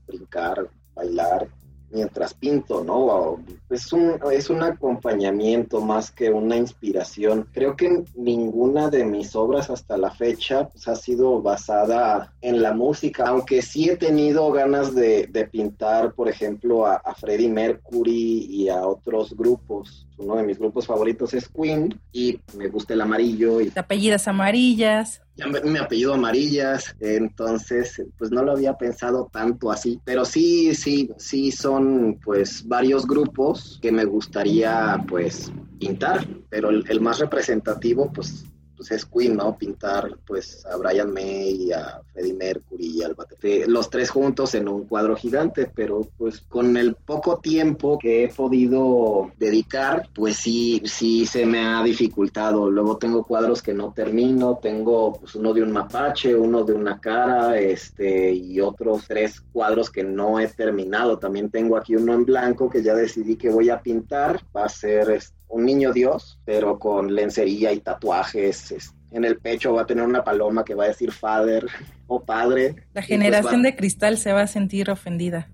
brincar, 0.06 0.68
bailar 0.94 1.48
mientras 1.94 2.34
pinto, 2.34 2.82
¿no? 2.84 3.38
Es 3.70 3.92
un, 3.92 4.18
es 4.32 4.50
un 4.50 4.62
acompañamiento 4.62 5.80
más 5.80 6.10
que 6.10 6.30
una 6.30 6.56
inspiración. 6.56 7.48
Creo 7.52 7.76
que 7.76 8.04
ninguna 8.16 8.90
de 8.90 9.04
mis 9.04 9.34
obras 9.36 9.70
hasta 9.70 9.96
la 9.96 10.10
fecha 10.10 10.68
pues, 10.68 10.88
ha 10.88 10.96
sido 10.96 11.40
basada 11.40 12.32
en 12.42 12.60
la 12.60 12.74
música, 12.74 13.24
aunque 13.28 13.62
sí 13.62 13.88
he 13.88 13.96
tenido 13.96 14.50
ganas 14.50 14.94
de, 14.94 15.48
pintar, 15.50 16.14
por 16.14 16.28
ejemplo, 16.28 16.86
a 16.86 17.14
Freddie 17.14 17.48
Mercury 17.48 18.46
y 18.50 18.68
a 18.68 18.86
otros 18.86 19.36
grupos. 19.36 20.06
Uno 20.16 20.36
de 20.36 20.44
mis 20.44 20.58
grupos 20.58 20.86
favoritos 20.86 21.34
es 21.34 21.48
Queen 21.48 22.00
y 22.12 22.38
me 22.56 22.68
gusta 22.68 22.94
el 22.94 23.00
amarillo. 23.00 23.60
Y... 23.60 23.70
¿Te 23.70 23.80
apellidas 23.80 24.28
amarillas? 24.28 25.20
Ya 25.36 25.48
me, 25.48 25.78
apellido 25.80 26.14
Amarillas, 26.14 26.94
entonces 27.00 28.00
pues 28.16 28.30
no 28.30 28.44
lo 28.44 28.52
había 28.52 28.74
pensado 28.74 29.28
tanto 29.32 29.72
así, 29.72 30.00
pero 30.04 30.24
sí, 30.24 30.76
sí, 30.76 31.10
sí 31.18 31.50
son 31.50 32.20
pues 32.24 32.66
varios 32.68 33.04
grupos 33.04 33.80
que 33.82 33.90
me 33.90 34.04
gustaría 34.04 35.04
pues 35.08 35.50
pintar, 35.80 36.24
pero 36.50 36.70
el, 36.70 36.84
el 36.88 37.00
más 37.00 37.18
representativo 37.18 38.12
pues 38.12 38.44
pues 38.86 39.02
es 39.02 39.06
Queen, 39.06 39.36
¿no? 39.36 39.56
Pintar 39.56 40.10
pues 40.26 40.64
a 40.66 40.76
Brian 40.76 41.10
May, 41.10 41.72
a 41.72 42.02
Freddie 42.12 42.34
Mercury 42.34 42.98
y 42.98 43.02
al 43.02 43.14
Batete, 43.14 43.66
los 43.66 43.88
tres 43.88 44.10
juntos 44.10 44.54
en 44.54 44.68
un 44.68 44.84
cuadro 44.84 45.16
gigante, 45.16 45.70
pero 45.74 46.02
pues 46.18 46.42
con 46.42 46.76
el 46.76 46.94
poco 46.94 47.38
tiempo 47.38 47.98
que 47.98 48.24
he 48.24 48.28
podido 48.28 49.32
dedicar, 49.38 50.10
pues 50.14 50.36
sí, 50.36 50.82
sí 50.84 51.24
se 51.24 51.46
me 51.46 51.64
ha 51.64 51.82
dificultado. 51.82 52.70
Luego 52.70 52.98
tengo 52.98 53.24
cuadros 53.24 53.62
que 53.62 53.72
no 53.72 53.92
termino, 53.94 54.58
tengo 54.60 55.14
pues 55.18 55.34
uno 55.34 55.54
de 55.54 55.62
un 55.62 55.72
mapache, 55.72 56.34
uno 56.34 56.62
de 56.62 56.74
una 56.74 57.00
cara, 57.00 57.58
este, 57.58 58.34
y 58.34 58.60
otros 58.60 59.04
tres 59.08 59.40
cuadros 59.40 59.88
que 59.88 60.04
no 60.04 60.38
he 60.38 60.48
terminado. 60.48 61.18
También 61.18 61.48
tengo 61.48 61.78
aquí 61.78 61.96
uno 61.96 62.12
en 62.12 62.26
blanco 62.26 62.68
que 62.68 62.82
ya 62.82 62.94
decidí 62.94 63.36
que 63.36 63.48
voy 63.48 63.70
a 63.70 63.80
pintar, 63.80 64.42
va 64.54 64.66
a 64.66 64.68
ser 64.68 65.10
este 65.10 65.43
un 65.48 65.64
niño 65.64 65.92
Dios, 65.92 66.38
pero 66.44 66.78
con 66.78 67.14
lencería 67.14 67.72
y 67.72 67.80
tatuajes. 67.80 68.74
En 69.10 69.24
el 69.24 69.38
pecho 69.38 69.72
va 69.72 69.82
a 69.82 69.86
tener 69.86 70.04
una 70.04 70.24
paloma 70.24 70.64
que 70.64 70.74
va 70.74 70.84
a 70.84 70.88
decir 70.88 71.12
father 71.12 71.66
o 72.06 72.22
padre. 72.24 72.74
La 72.92 73.00
pues 73.00 73.06
generación 73.06 73.62
de 73.62 73.76
cristal 73.76 74.18
se 74.18 74.32
va 74.32 74.42
a 74.42 74.46
sentir 74.46 74.90
ofendida. 74.90 75.48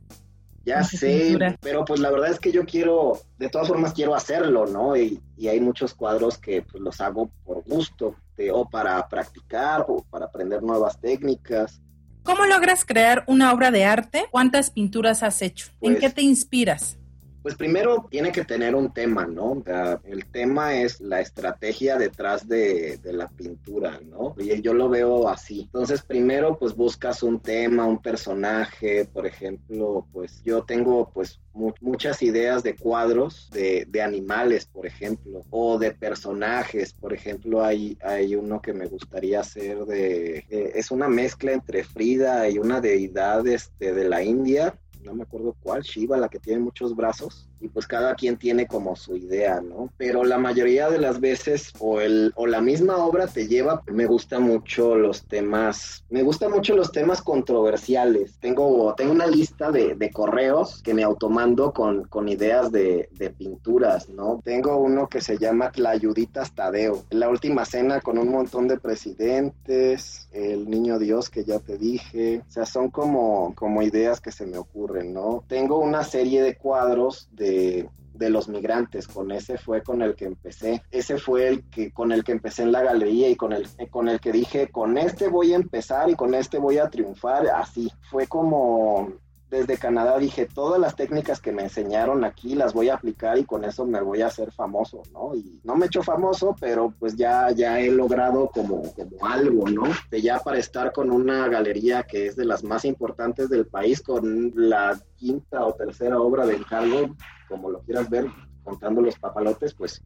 Ya 0.65 0.85
sé, 0.85 1.39
pero 1.63 1.85
pues 1.85 2.01
la 2.01 2.11
verdad 2.11 2.31
es 2.31 2.39
que 2.39 2.53
yo 2.53 2.67
quiero, 2.67 3.19
de 3.39 3.49
todas 3.49 3.67
formas 3.67 3.95
quiero 3.95 4.15
hacerlo, 4.15 4.67
¿no? 4.67 4.95
Y, 4.97 5.21
hay 5.49 5.59
muchos 5.59 5.95
cuadros 5.95 6.37
que 6.37 6.61
pues, 6.63 6.83
los 6.83 7.01
hago 7.01 7.31
por 7.45 7.65
gusto, 7.65 8.15
o 8.53 8.69
para 8.69 9.07
practicar, 9.09 9.85
o 9.89 10.05
para 10.09 10.27
aprender 10.27 10.63
nuevas 10.63 11.01
técnicas. 11.01 11.81
¿Cómo 12.23 12.45
logras 12.47 12.85
crear 12.85 13.25
una 13.27 13.53
obra 13.53 13.71
de 13.71 13.85
arte? 13.85 14.27
¿Cuántas 14.31 14.71
pinturas 14.71 15.23
has 15.23 15.43
hecho? 15.43 15.69
¿En 15.81 15.95
qué 15.95 16.03
pues 16.03 16.15
te 16.15 16.23
inspiras? 16.23 17.00
Pues 17.43 17.55
primero 17.55 18.07
tiene 18.11 18.33
que 18.33 18.45
tener 18.45 18.75
un 18.75 18.93
tema, 18.93 19.27
¿no? 19.27 19.63
el 20.05 20.27
tema 20.27 20.75
es 20.75 21.01
la 21.01 21.21
estrategia 21.21 21.97
detrás 21.97 22.47
de, 22.47 22.99
la 23.05 23.29
pintura, 23.29 24.01
¿no? 24.05 24.35
Y 24.39 24.61
yo 24.61 24.75
lo 24.75 24.89
veo 24.89 25.29
así. 25.29 25.63
Entonces, 25.63 26.03
primero, 26.03 26.59
pues 26.59 26.75
buscas 26.75 27.23
un 27.23 27.41
tema, 27.41 27.87
un 27.87 28.01
personaje, 28.01 29.07
por 29.07 29.27
ejemplo, 29.27 30.07
pues 30.13 30.43
yo 30.45 30.63
tengo 30.65 31.11
pues 31.13 31.41
muchas 31.81 32.23
ideas 32.23 32.63
de 32.63 32.77
cuadros 32.77 33.51
de, 33.51 33.87
animales, 34.03 34.67
por 34.67 34.87
ejemplo, 34.87 35.45
o 35.51 35.79
de 35.79 35.93
personajes. 35.93 36.93
Por 36.93 37.13
ejemplo, 37.13 37.65
hay, 37.65 37.99
hay 38.03 38.35
uno 38.35 38.61
que 38.61 38.73
me 38.73 38.87
gustaría 38.87 39.41
hacer 39.41 39.85
de... 39.85 40.45
Eh, 40.49 40.73
es 40.75 40.91
una 40.91 41.09
mezcla 41.09 41.53
entre 41.53 41.85
Frida 41.85 42.49
y 42.49 42.59
una 42.59 42.81
deidad 42.81 43.47
este, 43.47 43.93
de 43.93 44.09
la 44.09 44.23
India 44.23 44.75
no 45.03 45.15
me 45.15 45.23
acuerdo 45.25 45.57
cuál, 45.61 45.83
Shiva, 45.83 46.17
la 46.17 46.29
que 46.29 46.39
tiene 46.39 46.61
muchos 46.61 46.95
brazos, 46.95 47.50
y 47.61 47.69
pues 47.69 47.87
cada 47.87 48.15
quien 48.15 48.37
tiene 48.37 48.67
como 48.67 48.97
su 48.97 49.17
idea, 49.17 49.61
¿no? 49.61 49.93
Pero 49.97 50.25
la 50.25 50.39
mayoría 50.39 50.89
de 50.89 50.99
las 50.99 51.21
veces 51.21 51.73
o, 51.79 52.01
el, 52.01 52.33
o 52.37 52.47
la 52.47 52.61
misma 52.61 52.97
obra 52.97 53.27
te 53.27 53.47
lleva, 53.47 53.83
me 53.87 54.07
gusta 54.07 54.41
mucho 54.41 54.97
los 54.97 55.25
temas, 55.25 56.05
me 56.09 56.23
gustan 56.23 56.51
mucho 56.53 56.75
los 56.75 56.91
temas 56.91 57.23
controversiales. 57.23 58.39
Tengo, 58.41 58.95
tengo 58.97 59.13
una 59.13 59.27
lista 59.27 59.71
de, 59.71 59.95
de 59.95 60.11
correos 60.11 60.83
que 60.83 60.95
me 60.95 61.03
automando 61.03 61.73
con, 61.73 62.05
con 62.05 62.29
ideas 62.29 62.73
de, 62.73 63.09
de, 63.13 63.31
pinturas, 63.31 64.09
¿no? 64.09 64.41
Tengo 64.45 64.77
uno 64.79 65.09
que 65.09 65.21
se 65.21 65.39
llama 65.39 65.71
Tlayuditas 65.71 66.55
Tadeo, 66.55 67.05
la 67.11 67.29
última 67.29 67.65
cena 67.65 68.01
con 68.01 68.19
un 68.19 68.31
montón 68.31 68.69
de 68.69 68.79
presidentes, 68.79 70.29
el 70.33 70.69
niño 70.69 70.99
Dios 70.99 71.31
que 71.31 71.45
ya 71.45 71.59
te 71.59 71.79
dije, 71.79 72.43
o 72.49 72.51
sea, 72.51 72.67
son 72.67 72.91
como, 72.91 73.55
como 73.55 73.83
ideas 73.83 74.21
que 74.21 74.33
se 74.33 74.47
me 74.47 74.59
ocurren, 74.59 75.13
¿no? 75.13 75.45
Tengo 75.49 75.79
una 75.79 76.05
serie 76.05 76.43
de 76.43 76.57
cuadros 76.57 77.29
de 77.33 77.50
de, 77.51 78.31
los 78.31 78.49
migrantes, 78.49 79.09
con 79.09 79.31
ese 79.31 79.57
fue 79.57 79.83
con 79.83 80.03
el 80.03 80.15
que 80.15 80.27
empecé. 80.27 80.83
Ese 80.91 81.17
fue 81.17 81.49
el 81.49 81.65
que 81.71 81.91
con 81.91 82.13
el 82.13 82.23
que 82.23 82.33
empecé 82.33 82.63
en 82.63 82.73
la 82.73 82.83
galería 82.83 83.31
y 83.31 83.37
con 83.37 83.53
el 83.53 83.67
con 83.91 84.09
el 84.09 84.21
que 84.21 84.33
dije, 84.33 84.69
con 84.69 84.99
este 84.99 85.29
voy 85.29 85.53
a 85.55 85.57
empezar 85.57 86.11
y 86.11 86.15
con 86.15 86.35
este 86.35 86.59
voy 86.59 86.79
a 86.79 86.91
triunfar, 86.91 87.47
así. 87.49 87.91
Fue 88.11 88.27
como 88.27 89.15
desde 89.51 89.79
Canadá 89.79 90.17
dije, 90.19 90.47
todas 90.47 90.81
las 90.81 90.95
técnicas 90.95 91.41
que 91.41 91.51
me 91.51 91.63
enseñaron 91.63 92.25
aquí 92.25 92.55
las 92.55 92.73
voy 92.73 92.89
a 92.89 92.95
aplicar 92.95 93.37
y 93.37 93.45
con 93.45 93.65
eso 93.65 93.85
me 93.85 94.01
voy 94.01 94.23
a 94.23 94.29
hacer 94.29 94.53
famoso, 94.53 95.03
¿no? 95.13 95.35
Y 95.35 95.61
no 95.65 95.75
me 95.75 95.85
he 95.85 95.89
hecho 95.89 96.05
famoso, 96.05 96.55
pero 96.61 96.95
pues 96.99 97.17
ya, 97.17 97.51
ya 97.51 97.81
he 97.81 97.91
logrado 97.91 98.49
como, 98.49 98.83
como 98.95 99.27
algo, 99.27 99.69
¿no? 99.69 99.83
De 100.09 100.23
ya 100.23 100.39
para 100.39 100.59
estar 100.59 100.93
con 100.93 101.11
una 101.11 101.49
galería 101.49 102.05
que 102.05 102.27
es 102.27 102.37
de 102.37 102.45
las 102.45 102.63
más 102.63 102.85
importantes 102.85 103.51
del 103.51 103.67
país, 103.67 104.01
con 104.01 104.53
la 104.55 104.97
quinta 105.17 105.67
o 105.67 105.75
tercera 105.75 106.21
obra 106.21 106.47
de 106.47 106.55
encargo, 106.55 107.17
como 107.49 107.71
lo 107.71 107.81
quieras 107.81 108.09
ver, 108.09 108.27
contando 108.63 109.03
los 109.03 109.19
papalotes, 109.19 109.75
pues 109.75 110.01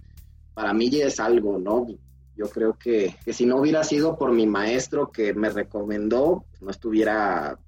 para 0.54 0.72
mí 0.72 0.88
ya 0.88 1.04
es 1.04 1.20
algo, 1.20 1.58
¿no? 1.58 1.86
Yo 2.34 2.48
creo 2.48 2.78
que, 2.78 3.14
que 3.24 3.34
si 3.34 3.44
no 3.44 3.58
hubiera 3.58 3.84
sido 3.84 4.16
por 4.16 4.32
mi 4.32 4.46
maestro 4.46 5.12
que 5.12 5.34
me 5.34 5.50
recomendó, 5.50 6.46
no 6.62 6.70
estuviera 6.70 7.58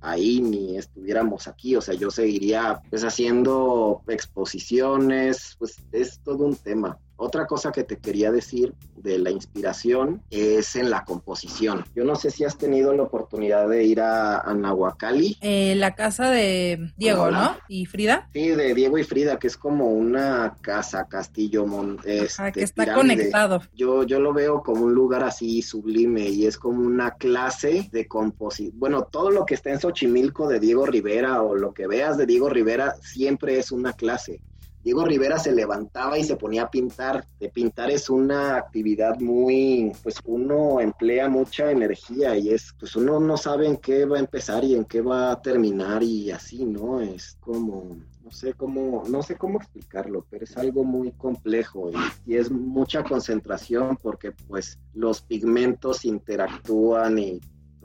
ahí 0.00 0.40
ni 0.40 0.76
estuviéramos 0.76 1.48
aquí, 1.48 1.76
o 1.76 1.80
sea, 1.80 1.94
yo 1.94 2.10
seguiría 2.10 2.80
pues 2.90 3.04
haciendo 3.04 4.02
exposiciones, 4.08 5.56
pues 5.58 5.76
es 5.92 6.20
todo 6.20 6.44
un 6.44 6.56
tema. 6.56 6.98
Otra 7.16 7.46
cosa 7.46 7.72
que 7.72 7.84
te 7.84 7.98
quería 7.98 8.30
decir 8.30 8.74
de 8.96 9.18
la 9.18 9.30
inspiración 9.30 10.22
es 10.30 10.76
en 10.76 10.90
la 10.90 11.04
composición. 11.04 11.84
Yo 11.94 12.04
no 12.04 12.14
sé 12.16 12.30
si 12.30 12.44
has 12.44 12.58
tenido 12.58 12.92
la 12.92 13.04
oportunidad 13.04 13.68
de 13.68 13.84
ir 13.84 14.00
a, 14.00 14.40
a 14.40 14.54
Nahuacali. 14.54 15.38
Eh, 15.40 15.74
la 15.76 15.94
casa 15.94 16.30
de 16.30 16.92
Diego, 16.96 17.30
¿no? 17.30 17.56
¿Y 17.68 17.86
Frida? 17.86 18.28
Sí, 18.32 18.48
de 18.48 18.74
Diego 18.74 18.98
y 18.98 19.04
Frida, 19.04 19.38
que 19.38 19.46
es 19.46 19.56
como 19.56 19.86
una 19.86 20.56
casa, 20.60 21.06
castillo, 21.08 21.66
mon, 21.66 21.98
este, 22.04 22.52
que 22.52 22.62
está 22.62 22.94
conectado. 22.94 23.62
Yo, 23.74 24.02
yo 24.02 24.20
lo 24.20 24.32
veo 24.32 24.62
como 24.62 24.84
un 24.84 24.94
lugar 24.94 25.24
así 25.24 25.62
sublime 25.62 26.28
y 26.28 26.46
es 26.46 26.58
como 26.58 26.82
una 26.82 27.12
clase 27.12 27.88
de 27.92 28.06
composición. 28.06 28.78
Bueno, 28.78 29.04
todo 29.04 29.30
lo 29.30 29.46
que 29.46 29.54
está 29.54 29.70
en 29.70 29.80
Xochimilco 29.80 30.48
de 30.48 30.60
Diego 30.60 30.86
Rivera 30.86 31.42
o 31.42 31.54
lo 31.54 31.72
que 31.72 31.86
veas 31.86 32.16
de 32.18 32.26
Diego 32.26 32.48
Rivera 32.48 32.96
siempre 33.00 33.58
es 33.58 33.72
una 33.72 33.92
clase. 33.92 34.40
Diego 34.86 35.04
Rivera 35.04 35.36
se 35.36 35.50
levantaba 35.50 36.16
y 36.16 36.22
se 36.22 36.36
ponía 36.36 36.62
a 36.62 36.70
pintar. 36.70 37.26
Pintar 37.52 37.90
es 37.90 38.08
una 38.08 38.54
actividad 38.54 39.18
muy, 39.18 39.90
pues 40.00 40.20
uno 40.24 40.80
emplea 40.80 41.28
mucha 41.28 41.72
energía 41.72 42.36
y 42.36 42.50
es, 42.50 42.72
pues 42.78 42.94
uno 42.94 43.18
no 43.18 43.36
sabe 43.36 43.66
en 43.66 43.78
qué 43.78 44.04
va 44.04 44.18
a 44.18 44.20
empezar 44.20 44.62
y 44.62 44.76
en 44.76 44.84
qué 44.84 45.00
va 45.00 45.32
a 45.32 45.42
terminar 45.42 46.04
y 46.04 46.30
así, 46.30 46.64
¿no? 46.64 47.00
Es 47.00 47.36
como, 47.40 47.96
no 48.22 48.30
sé 48.30 48.54
cómo, 48.54 49.02
no 49.08 49.24
sé 49.24 49.34
cómo 49.34 49.58
explicarlo, 49.58 50.24
pero 50.30 50.44
es 50.44 50.56
algo 50.56 50.84
muy 50.84 51.10
complejo 51.10 51.90
y, 51.90 51.96
y, 52.30 52.36
es 52.36 52.48
mucha 52.48 53.02
concentración 53.02 53.96
porque 53.96 54.30
pues 54.46 54.78
los 54.94 55.20
pigmentos 55.20 56.04
interactúan 56.04 57.18
y 57.18 57.40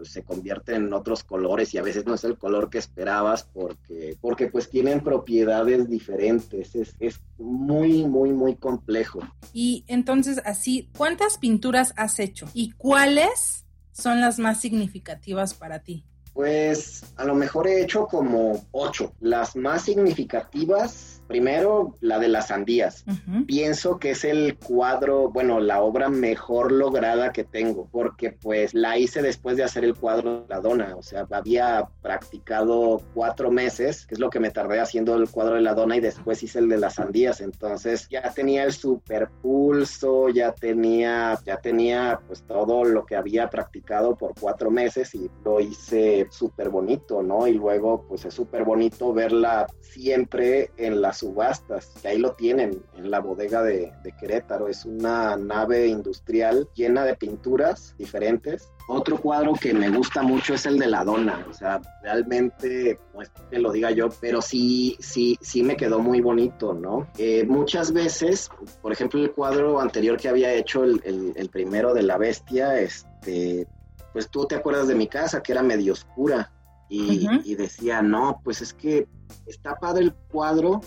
se 0.05 0.23
convierten 0.23 0.87
en 0.87 0.93
otros 0.93 1.23
colores 1.23 1.73
y 1.73 1.77
a 1.77 1.83
veces 1.83 2.05
no 2.05 2.13
es 2.13 2.23
el 2.23 2.37
color 2.37 2.69
que 2.69 2.77
esperabas 2.77 3.43
porque, 3.43 4.17
porque 4.21 4.47
pues 4.47 4.69
tienen 4.69 5.01
propiedades 5.01 5.89
diferentes. 5.89 6.75
Es, 6.75 6.95
es 6.99 7.19
muy, 7.37 8.05
muy, 8.05 8.31
muy 8.31 8.55
complejo. 8.55 9.19
Y 9.53 9.83
entonces 9.87 10.41
así, 10.45 10.89
¿cuántas 10.97 11.37
pinturas 11.37 11.93
has 11.97 12.19
hecho? 12.19 12.47
¿Y 12.53 12.71
cuáles 12.71 13.65
son 13.91 14.21
las 14.21 14.39
más 14.39 14.59
significativas 14.59 15.53
para 15.53 15.79
ti? 15.79 16.05
Pues 16.33 17.03
a 17.17 17.25
lo 17.25 17.35
mejor 17.35 17.67
he 17.67 17.81
hecho 17.81 18.07
como 18.07 18.65
ocho. 18.71 19.13
Las 19.19 19.55
más 19.55 19.83
significativas 19.83 21.20
Primero, 21.31 21.95
la 22.01 22.19
de 22.19 22.27
las 22.27 22.47
sandías. 22.47 23.05
Pienso 23.47 23.99
que 23.99 24.11
es 24.11 24.25
el 24.25 24.57
cuadro, 24.57 25.29
bueno, 25.29 25.61
la 25.61 25.81
obra 25.81 26.09
mejor 26.09 26.73
lograda 26.73 27.31
que 27.31 27.45
tengo, 27.45 27.87
porque 27.89 28.33
pues 28.33 28.73
la 28.73 28.97
hice 28.97 29.21
después 29.21 29.55
de 29.55 29.63
hacer 29.63 29.85
el 29.85 29.95
cuadro 29.95 30.41
de 30.41 30.47
la 30.49 30.59
dona, 30.59 30.93
o 30.97 31.01
sea, 31.01 31.25
había 31.31 31.87
practicado 32.01 33.01
cuatro 33.13 33.49
meses, 33.49 34.05
que 34.05 34.15
es 34.15 34.19
lo 34.19 34.29
que 34.29 34.41
me 34.41 34.51
tardé 34.51 34.81
haciendo 34.81 35.15
el 35.15 35.29
cuadro 35.29 35.55
de 35.55 35.61
la 35.61 35.73
dona 35.73 35.95
y 35.95 36.01
después 36.01 36.43
hice 36.43 36.59
el 36.59 36.67
de 36.67 36.79
las 36.79 36.95
sandías, 36.95 37.39
entonces 37.39 38.09
ya 38.09 38.29
tenía 38.33 38.65
el 38.65 38.73
super 38.73 39.29
pulso, 39.41 40.27
ya 40.27 40.51
tenía, 40.51 41.39
ya 41.45 41.61
tenía 41.61 42.19
pues 42.27 42.43
todo 42.43 42.83
lo 42.83 43.05
que 43.05 43.15
había 43.15 43.49
practicado 43.49 44.17
por 44.17 44.33
cuatro 44.37 44.69
meses 44.69 45.15
y 45.15 45.31
lo 45.45 45.61
hice 45.61 46.27
súper 46.29 46.67
bonito, 46.67 47.23
¿no? 47.23 47.47
Y 47.47 47.53
luego 47.53 48.05
pues 48.05 48.25
es 48.25 48.33
súper 48.33 48.65
bonito 48.65 49.13
verla 49.13 49.67
siempre 49.79 50.71
en 50.75 51.01
las 51.01 51.20
subastas, 51.21 51.93
que 52.01 52.07
ahí 52.07 52.17
lo 52.17 52.33
tienen 52.33 52.83
en 52.97 53.09
la 53.09 53.19
bodega 53.19 53.61
de, 53.63 53.93
Querétaro. 54.19 54.67
Es 54.67 54.85
una 54.85 55.37
nave 55.37 55.87
industrial 55.87 56.67
llena 56.75 57.05
de 57.05 57.15
pinturas 57.15 57.95
diferentes. 57.97 58.69
Otro 58.87 59.17
cuadro 59.19 59.53
que 59.53 59.73
me 59.73 59.89
gusta 59.89 60.21
mucho 60.21 60.55
es 60.55 60.65
el 60.65 60.77
de 60.77 60.87
la 60.87 61.05
dona, 61.05 61.45
o 61.49 61.53
sea, 61.53 61.79
realmente, 62.03 62.99
no 63.13 63.21
es 63.21 63.31
que 63.49 63.59
lo 63.59 63.71
diga 63.71 63.91
yo, 63.91 64.09
pero 64.19 64.41
sí, 64.41 64.97
sí, 64.99 65.37
sí 65.39 65.63
me 65.63 65.77
quedó 65.77 65.99
muy 65.99 66.19
bonito, 66.19 66.73
¿no? 66.73 67.07
Eh, 67.17 67.45
muchas 67.47 67.93
veces, 67.93 68.49
por 68.81 68.91
ejemplo, 68.91 69.21
el 69.21 69.31
cuadro 69.31 69.79
anterior 69.79 70.17
que 70.17 70.27
había 70.27 70.53
hecho, 70.53 70.83
el, 70.83 71.33
el 71.35 71.49
primero 71.49 71.93
de 71.93 72.03
la 72.03 72.17
bestia, 72.17 72.79
este, 72.79 73.65
pues 74.11 74.29
tú 74.29 74.45
te 74.45 74.55
acuerdas 74.55 74.87
de 74.87 74.95
mi 74.95 75.07
casa, 75.07 75.41
que 75.41 75.53
era 75.53 75.63
medio 75.63 75.93
oscura, 75.93 76.51
y, 76.91 77.25
y, 77.45 77.55
decía, 77.55 78.01
no, 78.01 78.41
pues 78.43 78.61
es 78.61 78.73
que 78.73 79.07
está 79.45 79.75
padre 79.75 80.03
el 80.03 80.13
cuadro, 80.13 80.81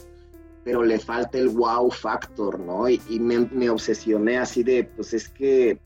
pero 0.65 0.83
le 0.83 0.99
falta 0.99 1.39
el 1.39 1.51
wow 1.51 1.91
factor, 1.91 2.59
¿no? 2.59 2.89
Y, 2.89 3.01
me, 3.21 3.69
obsesioné 3.71 4.39
así 4.39 4.63
de, 4.63 4.85
pues 4.85 5.13
es 5.13 5.29
que 5.29 5.79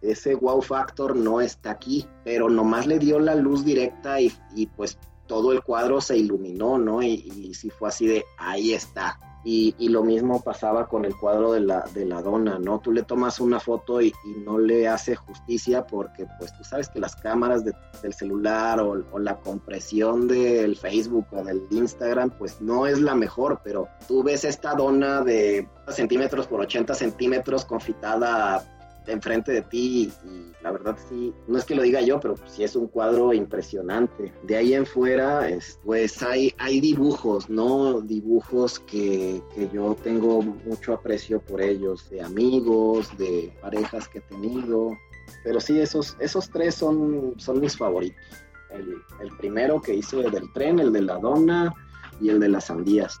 ese 0.00 0.34
wow 0.34 0.60
factor 0.60 1.14
no 1.14 1.40
está 1.40 1.72
aquí, 1.72 2.06
pero 2.24 2.48
nomás 2.48 2.86
le 2.86 2.98
dio 2.98 3.18
la 3.20 3.34
luz 3.34 3.64
directa 3.64 4.20
y, 4.20 4.32
pues 4.76 4.98
todo 5.26 5.52
el 5.52 5.62
cuadro 5.62 6.00
se 6.00 6.16
iluminó, 6.16 6.78
¿no? 6.78 7.02
Y, 7.02 7.30
y 7.36 7.54
sí 7.54 7.70
fue 7.70 7.88
así 7.88 8.06
de, 8.06 8.24
ahí 8.38 8.72
está, 8.72 9.18
y, 9.44 9.74
y, 9.78 9.88
lo 9.88 10.04
mismo 10.04 10.40
pasaba 10.40 10.86
con 10.86 11.04
el 11.04 11.16
cuadro 11.16 11.52
de 11.52 11.60
la, 11.60 11.84
de 11.92 12.04
la 12.04 12.22
dona, 12.22 12.58
¿no? 12.58 12.80
Tú 12.80 12.92
le 12.92 13.02
tomas 13.02 13.40
una 13.40 13.58
foto 13.58 14.00
y, 14.00 14.12
y 14.24 14.40
no 14.44 14.58
le 14.58 14.86
hace 14.86 15.16
justicia 15.16 15.84
porque 15.86 16.26
pues 16.38 16.56
tú 16.56 16.62
sabes 16.62 16.88
que 16.88 17.00
las 17.00 17.16
cámaras 17.16 17.64
de, 17.64 17.72
del 18.02 18.14
celular 18.14 18.80
o, 18.80 19.04
o, 19.10 19.18
la 19.18 19.36
compresión 19.38 20.28
del 20.28 20.76
Facebook 20.76 21.26
o 21.32 21.42
del 21.42 21.66
Instagram 21.70 22.30
pues 22.38 22.60
no 22.60 22.86
es 22.86 23.00
la 23.00 23.14
mejor, 23.14 23.60
pero 23.64 23.88
tú 24.06 24.22
ves 24.22 24.44
esta 24.44 24.74
dona 24.74 25.22
de 25.22 25.68
centímetros 25.88 26.46
por 26.46 26.60
80 26.60 26.94
centímetros 26.94 27.64
confitada 27.64 28.64
enfrente 29.06 29.52
de 29.52 29.62
ti 29.62 30.12
y, 30.24 30.52
la 30.62 30.70
verdad 30.70 30.96
sí, 31.08 31.32
no 31.48 31.58
es 31.58 31.64
que 31.64 31.74
lo 31.74 31.82
diga 31.82 32.00
yo, 32.00 32.20
pero 32.20 32.36
sí 32.46 32.64
es 32.64 32.76
un 32.76 32.86
cuadro 32.88 33.32
impresionante. 33.32 34.32
De 34.42 34.56
ahí 34.56 34.74
en 34.74 34.86
fuera, 34.86 35.46
pues 35.84 36.22
hay, 36.22 36.54
hay 36.58 36.80
dibujos, 36.80 37.50
¿no? 37.50 38.00
Dibujos 38.00 38.78
que, 38.80 39.42
que 39.54 39.68
yo 39.72 39.96
tengo 40.02 40.42
mucho 40.42 40.94
aprecio 40.94 41.40
por 41.40 41.60
ellos, 41.60 42.08
de 42.10 42.22
amigos, 42.22 43.16
de 43.18 43.52
parejas 43.60 44.08
que 44.08 44.18
he 44.18 44.22
tenido. 44.22 44.96
Pero 45.44 45.60
sí, 45.60 45.80
esos, 45.80 46.16
esos 46.20 46.50
tres 46.50 46.74
son, 46.74 47.34
son 47.38 47.60
mis 47.60 47.76
favoritos. 47.76 48.20
El, 48.70 48.96
el 49.20 49.36
primero 49.36 49.80
que 49.82 49.94
hice 49.94 50.16
del 50.16 50.52
tren, 50.52 50.78
el 50.78 50.92
de 50.92 51.02
la 51.02 51.18
dona 51.18 51.74
y 52.20 52.30
el 52.30 52.40
de 52.40 52.48
las 52.48 52.66
sandías. 52.66 53.20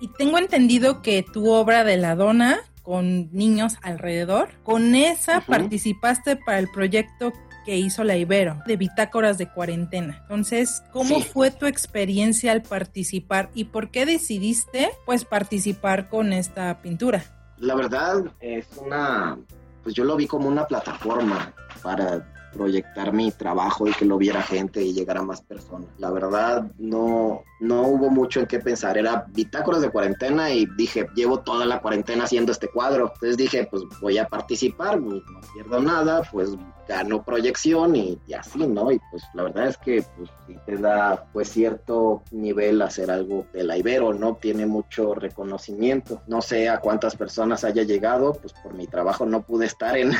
Y 0.00 0.08
tengo 0.08 0.38
entendido 0.38 1.02
que 1.02 1.22
tu 1.22 1.50
obra 1.50 1.84
de 1.84 1.96
la 1.96 2.16
dona 2.16 2.60
con 2.82 3.32
niños 3.32 3.76
alrededor. 3.82 4.50
Con 4.62 4.94
esa 4.94 5.40
participaste 5.40 6.36
para 6.36 6.58
el 6.58 6.68
proyecto 6.68 7.32
que 7.64 7.76
hizo 7.76 8.02
la 8.04 8.16
Ibero 8.16 8.60
de 8.66 8.76
bitácoras 8.76 9.38
de 9.38 9.48
cuarentena. 9.48 10.18
Entonces, 10.22 10.82
¿cómo 10.92 11.20
fue 11.20 11.50
tu 11.50 11.66
experiencia 11.66 12.52
al 12.52 12.62
participar 12.62 13.50
y 13.54 13.64
por 13.64 13.90
qué 13.90 14.04
decidiste 14.04 14.90
pues 15.06 15.24
participar 15.24 16.08
con 16.08 16.32
esta 16.32 16.82
pintura? 16.82 17.24
La 17.58 17.76
verdad 17.76 18.24
es 18.40 18.66
una 18.76 19.38
pues 19.82 19.94
yo 19.94 20.04
lo 20.04 20.16
vi 20.16 20.26
como 20.26 20.48
una 20.48 20.66
plataforma 20.66 21.52
para 21.82 22.31
proyectar 22.52 23.12
mi 23.12 23.30
trabajo 23.32 23.86
y 23.86 23.92
que 23.92 24.04
lo 24.04 24.18
viera 24.18 24.42
gente 24.42 24.82
y 24.82 24.92
llegara 24.92 25.22
más 25.22 25.40
personas. 25.40 25.88
La 25.98 26.10
verdad, 26.10 26.70
no, 26.78 27.42
no 27.60 27.82
hubo 27.82 28.10
mucho 28.10 28.40
en 28.40 28.46
qué 28.46 28.58
pensar. 28.58 28.98
Era 28.98 29.26
bitácoras 29.28 29.80
de 29.82 29.90
cuarentena 29.90 30.50
y 30.50 30.66
dije, 30.76 31.06
llevo 31.14 31.40
toda 31.40 31.64
la 31.66 31.80
cuarentena 31.80 32.24
haciendo 32.24 32.52
este 32.52 32.68
cuadro. 32.68 33.12
Entonces 33.14 33.36
dije, 33.36 33.66
pues 33.70 33.82
voy 34.00 34.18
a 34.18 34.26
participar, 34.26 35.00
no 35.00 35.22
pierdo 35.54 35.80
nada, 35.80 36.22
pues 36.30 36.50
gano 36.88 37.22
proyección 37.22 37.94
y, 37.96 38.18
así, 38.36 38.66
¿no? 38.66 38.90
Y 38.90 39.00
pues 39.10 39.22
la 39.34 39.44
verdad 39.44 39.68
es 39.68 39.78
que 39.78 40.04
pues 40.16 40.30
sí 40.46 40.56
te 40.66 40.76
da 40.76 41.24
pues 41.32 41.48
cierto 41.48 42.22
nivel 42.30 42.82
hacer 42.82 43.10
algo 43.10 43.46
de 43.52 43.64
la 43.64 43.76
Ibero, 43.78 44.12
¿no? 44.12 44.36
Tiene 44.36 44.66
mucho 44.66 45.14
reconocimiento. 45.14 46.22
No 46.26 46.42
sé 46.42 46.68
a 46.68 46.80
cuántas 46.80 47.16
personas 47.16 47.64
haya 47.64 47.84
llegado, 47.84 48.34
pues 48.34 48.52
por 48.62 48.74
mi 48.74 48.86
trabajo 48.86 49.26
no 49.26 49.42
pude 49.42 49.66
estar 49.66 49.96
en, 49.96 50.12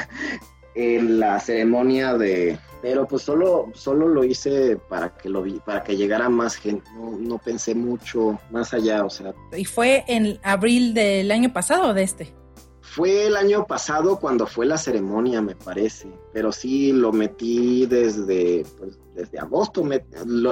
en 0.74 1.20
la 1.20 1.38
ceremonia 1.40 2.14
de 2.14 2.58
pero 2.80 3.06
pues 3.06 3.22
solo 3.22 3.70
solo 3.74 4.08
lo 4.08 4.24
hice 4.24 4.76
para 4.76 5.14
que 5.14 5.28
lo 5.28 5.42
vi 5.42 5.60
para 5.64 5.84
que 5.84 5.96
llegara 5.96 6.28
más 6.28 6.56
gente. 6.56 6.90
No, 6.94 7.16
no, 7.16 7.38
pensé 7.38 7.74
mucho 7.74 8.38
más 8.50 8.74
allá 8.74 9.04
o 9.04 9.10
sea. 9.10 9.32
Y 9.56 9.64
fue 9.64 10.04
en 10.08 10.38
abril 10.42 10.92
del 10.92 11.30
año 11.30 11.52
pasado 11.52 11.90
o 11.90 11.94
de 11.94 12.02
este 12.02 12.34
fue 12.80 13.26
el 13.26 13.36
año 13.36 13.64
pasado 13.66 14.18
cuando 14.18 14.46
fue 14.46 14.66
la 14.66 14.76
ceremonia 14.76 15.40
me 15.40 15.54
parece 15.54 16.08
pero 16.32 16.52
sí 16.52 16.92
lo 16.92 17.12
metí 17.12 17.86
desde 17.86 18.64
pues, 18.78 18.98
desde 19.14 19.38
agosto. 19.38 19.84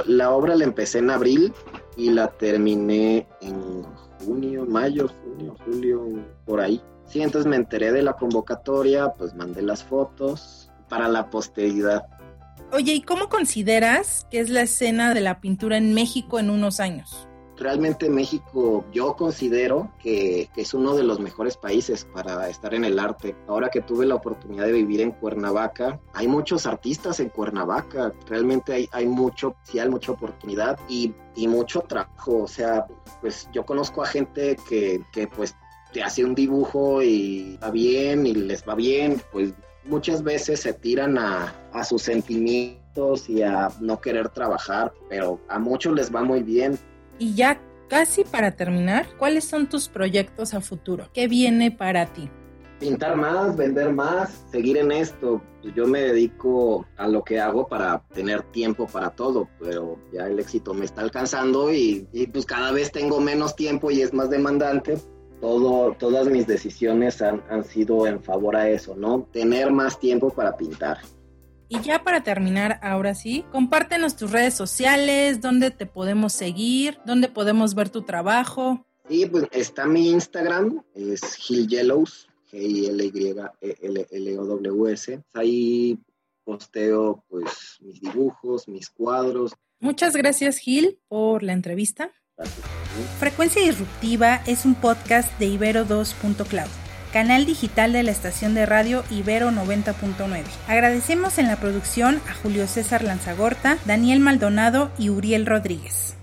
La 0.07 0.31
obra 0.31 0.55
la 0.55 0.65
empecé 0.65 0.99
en 0.99 1.11
abril 1.11 1.53
y 1.97 2.11
la 2.11 2.29
terminé 2.29 3.27
en 3.41 3.83
junio 4.25 4.65
mayo 4.67 5.09
junio 5.09 5.57
julio 5.65 6.07
por 6.47 6.61
ahí 6.61 6.81
Sí, 7.11 7.23
entonces 7.23 7.51
me 7.51 7.57
enteré 7.57 7.91
de 7.91 8.03
la 8.03 8.13
convocatoria, 8.13 9.13
pues 9.13 9.35
mandé 9.35 9.63
las 9.63 9.83
fotos 9.83 10.71
para 10.89 11.09
la 11.09 11.29
posteridad. 11.29 12.07
Oye, 12.73 12.95
¿y 12.95 13.03
cómo 13.03 13.29
consideras 13.29 14.29
que 14.31 14.39
es 14.39 14.49
la 14.49 14.63
escena 14.63 15.13
de 15.13 15.21
la 15.21 15.41
pintura 15.41 15.77
en 15.77 15.93
México 15.93 16.39
en 16.39 16.51
unos 16.51 16.79
años? 16.79 17.27
Realmente 17.57 18.09
México 18.09 18.87
yo 18.93 19.17
considero 19.17 19.93
que, 19.99 20.49
que, 20.55 20.63
es 20.63 20.73
uno 20.73 20.95
de 20.95 21.03
los 21.03 21.19
mejores 21.19 21.57
países 21.57 22.07
para 22.07 22.49
estar 22.49 22.73
en 22.75 22.85
el 22.85 22.99
arte. 22.99 23.37
Ahora 23.49 23.69
que 23.71 23.83
tuve 23.83 24.07
la 24.07 24.15
oportunidad 24.15 24.67
de 24.67 24.73
vivir 24.73 25.01
en 25.01 25.11
Cuernavaca, 25.11 26.01
hay 26.15 26.29
muchos 26.29 26.65
artistas 26.65 27.21
en 27.21 27.29
Cuernavaca, 27.29 28.15
realmente 28.29 28.73
hay, 28.73 28.89
hay 28.93 29.07
mucho, 29.07 29.57
sí 29.65 29.79
hay 29.79 29.91
mucha 29.91 30.13
oportunidad 30.13 30.79
y, 30.89 31.13
y 31.35 31.49
mucho 31.49 31.81
trabajo. 31.81 32.45
O 32.45 32.49
sea, 32.49 32.87
pues 33.21 33.49
yo 33.53 33.67
conozco 33.67 34.03
a 34.03 34.07
gente 34.07 34.57
que, 34.67 35.03
que 35.13 35.27
pues 35.27 35.55
te 35.93 36.03
hace 36.03 36.25
un 36.25 36.35
dibujo 36.35 37.03
y 37.03 37.59
va 37.63 37.71
bien 37.71 38.27
y 38.27 38.35
les 38.35 38.67
va 38.67 38.75
bien, 38.75 39.21
pues 39.33 39.53
muchas 39.85 40.23
veces 40.23 40.61
se 40.61 40.73
tiran 40.73 41.19
a, 41.19 41.55
a 41.73 41.85
sus 41.85 42.03
sentimientos 42.03 43.29
y 43.29 43.43
a 43.43 43.69
no 43.81 44.01
querer 44.01 44.29
trabajar, 44.29 44.93
pero 45.09 45.41
a 45.49 45.59
muchos 45.59 45.95
les 45.95 46.15
va 46.15 46.23
muy 46.23 46.43
bien. 46.43 46.79
Y 47.19 47.35
ya 47.35 47.61
casi 47.89 48.25
para 48.25 48.53
terminar, 48.53 49.07
¿cuáles 49.19 49.45
son 49.45 49.69
tus 49.69 49.89
proyectos 49.89 50.55
a 50.55 50.61
futuro? 50.61 51.09
¿Qué 51.13 51.29
viene 51.29 51.71
para 51.71 52.07
ti? 52.07 52.31
Pintar 52.79 53.17
más, 53.17 53.57
vender 53.57 53.93
más, 53.93 54.47
seguir 54.51 54.79
en 54.79 54.91
esto. 54.91 55.43
Yo 55.77 55.87
me 55.87 56.01
dedico 56.01 56.87
a 56.97 57.07
lo 57.09 57.23
que 57.23 57.39
hago 57.39 57.67
para 57.67 58.03
tener 58.15 58.43
tiempo 58.45 58.87
para 58.87 59.11
todo, 59.11 59.51
pero 59.61 59.99
ya 60.15 60.27
el 60.27 60.39
éxito 60.39 60.73
me 60.73 60.87
está 60.87 61.03
alcanzando 61.03 61.71
y, 61.75 62.09
y 62.13 62.27
pues 62.29 62.47
cada 62.47 62.73
vez 62.73 62.91
tengo 62.91 63.21
menos 63.21 63.55
tiempo 63.55 63.91
y 63.91 64.01
es 64.01 64.15
más 64.15 64.31
demandante, 64.31 64.99
todo, 65.41 65.97
todas 65.99 66.29
mis 66.29 66.47
decisiones 66.47 67.23
han, 67.23 67.43
han 67.51 67.65
sido 67.65 68.07
en 68.07 68.23
favor 68.23 68.57
a 68.57 68.69
eso, 68.69 68.95
¿no? 68.97 69.27
Tener 69.33 69.71
más 69.71 69.99
tiempo 69.99 70.31
para 70.31 70.57
pintar. 70.57 70.99
Y 71.69 71.81
ya 71.83 72.03
para 72.03 72.23
terminar, 72.25 72.81
ahora 72.83 73.15
sí, 73.15 73.45
compártenos 73.53 74.17
tus 74.17 74.33
redes 74.33 74.55
sociales, 74.55 75.41
dónde 75.41 75.71
te 75.71 75.87
podemos 75.87 76.33
seguir, 76.33 76.99
dónde 77.07 77.29
podemos 77.29 77.77
ver 77.77 77.91
tu 77.91 78.03
trabajo. 78.03 78.85
Sí, 79.09 79.25
pues 79.27 79.45
está 79.53 79.87
mi 79.87 80.11
Instagram, 80.11 80.83
es 80.95 81.35
Gil 81.35 81.69
Yellows, 81.69 82.29
G-I-L-Y-L-O-W-S. 82.51 83.63
Ahí 85.33 85.97
posteo 86.45 87.23
pues 87.29 87.79
mis 87.81 88.01
dibujos, 88.01 88.67
mis 88.67 88.91
cuadros. 88.91 89.55
Muchas 89.79 90.17
gracias 90.17 90.59
Gil 90.59 90.99
por 91.09 91.45
la 91.45 91.53
entrevista. 91.53 92.13
Frecuencia 93.19 93.63
Disruptiva 93.63 94.43
es 94.47 94.65
un 94.65 94.75
podcast 94.75 95.31
de 95.39 95.47
Ibero 95.47 95.87
2.cloud 95.87 96.71
canal 97.13 97.45
digital 97.45 97.93
de 97.93 98.03
la 98.03 98.11
estación 98.11 98.55
de 98.55 98.67
radio 98.67 99.05
Ibero 99.11 99.51
90.9. 99.51 100.45
Agradecemos 100.69 101.39
en 101.39 101.49
la 101.49 101.57
producción 101.57 102.21
a 102.29 102.35
Julio 102.35 102.67
César 102.67 103.03
Lanzagorta, 103.03 103.79
Daniel 103.85 104.21
Maldonado 104.21 104.91
y 104.99 105.11
Uriel 105.11 105.47
Rodríguez. 105.47 106.17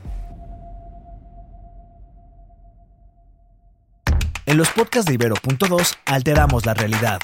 En 4.46 4.58
los 4.58 4.70
podcasts 4.70 5.08
de 5.08 5.16
Ibero.2 5.16 5.98
alteramos 6.06 6.66
la 6.66 6.74
realidad. 6.74 7.20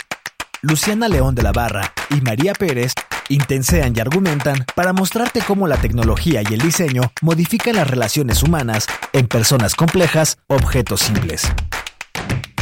Luciana 0.61 1.07
León 1.07 1.35
de 1.35 1.43
la 1.43 1.53
Barra 1.53 1.93
y 2.09 2.21
María 2.21 2.53
Pérez 2.53 2.93
intensean 3.29 3.93
y 3.95 3.99
argumentan 3.99 4.65
para 4.75 4.93
mostrarte 4.93 5.41
cómo 5.41 5.67
la 5.67 5.77
tecnología 5.77 6.41
y 6.41 6.53
el 6.53 6.59
diseño 6.59 7.01
modifican 7.21 7.75
las 7.75 7.89
relaciones 7.89 8.43
humanas 8.43 8.87
en 9.13 9.27
personas 9.27 9.75
complejas, 9.75 10.37
objetos 10.47 11.01
simples. 11.01 11.51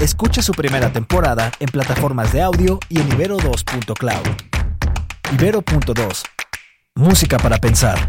Escucha 0.02 0.42
su 0.42 0.54
primera 0.54 0.92
temporada 0.92 1.52
en 1.60 1.68
plataformas 1.68 2.34
de 2.34 2.42
audio 2.42 2.80
y 2.90 3.00
en 3.00 3.10
ibero2.cloud. 3.10 4.28
Ibero.2. 5.34 6.24
Música 6.96 7.38
para 7.38 7.58
pensar. 7.58 8.00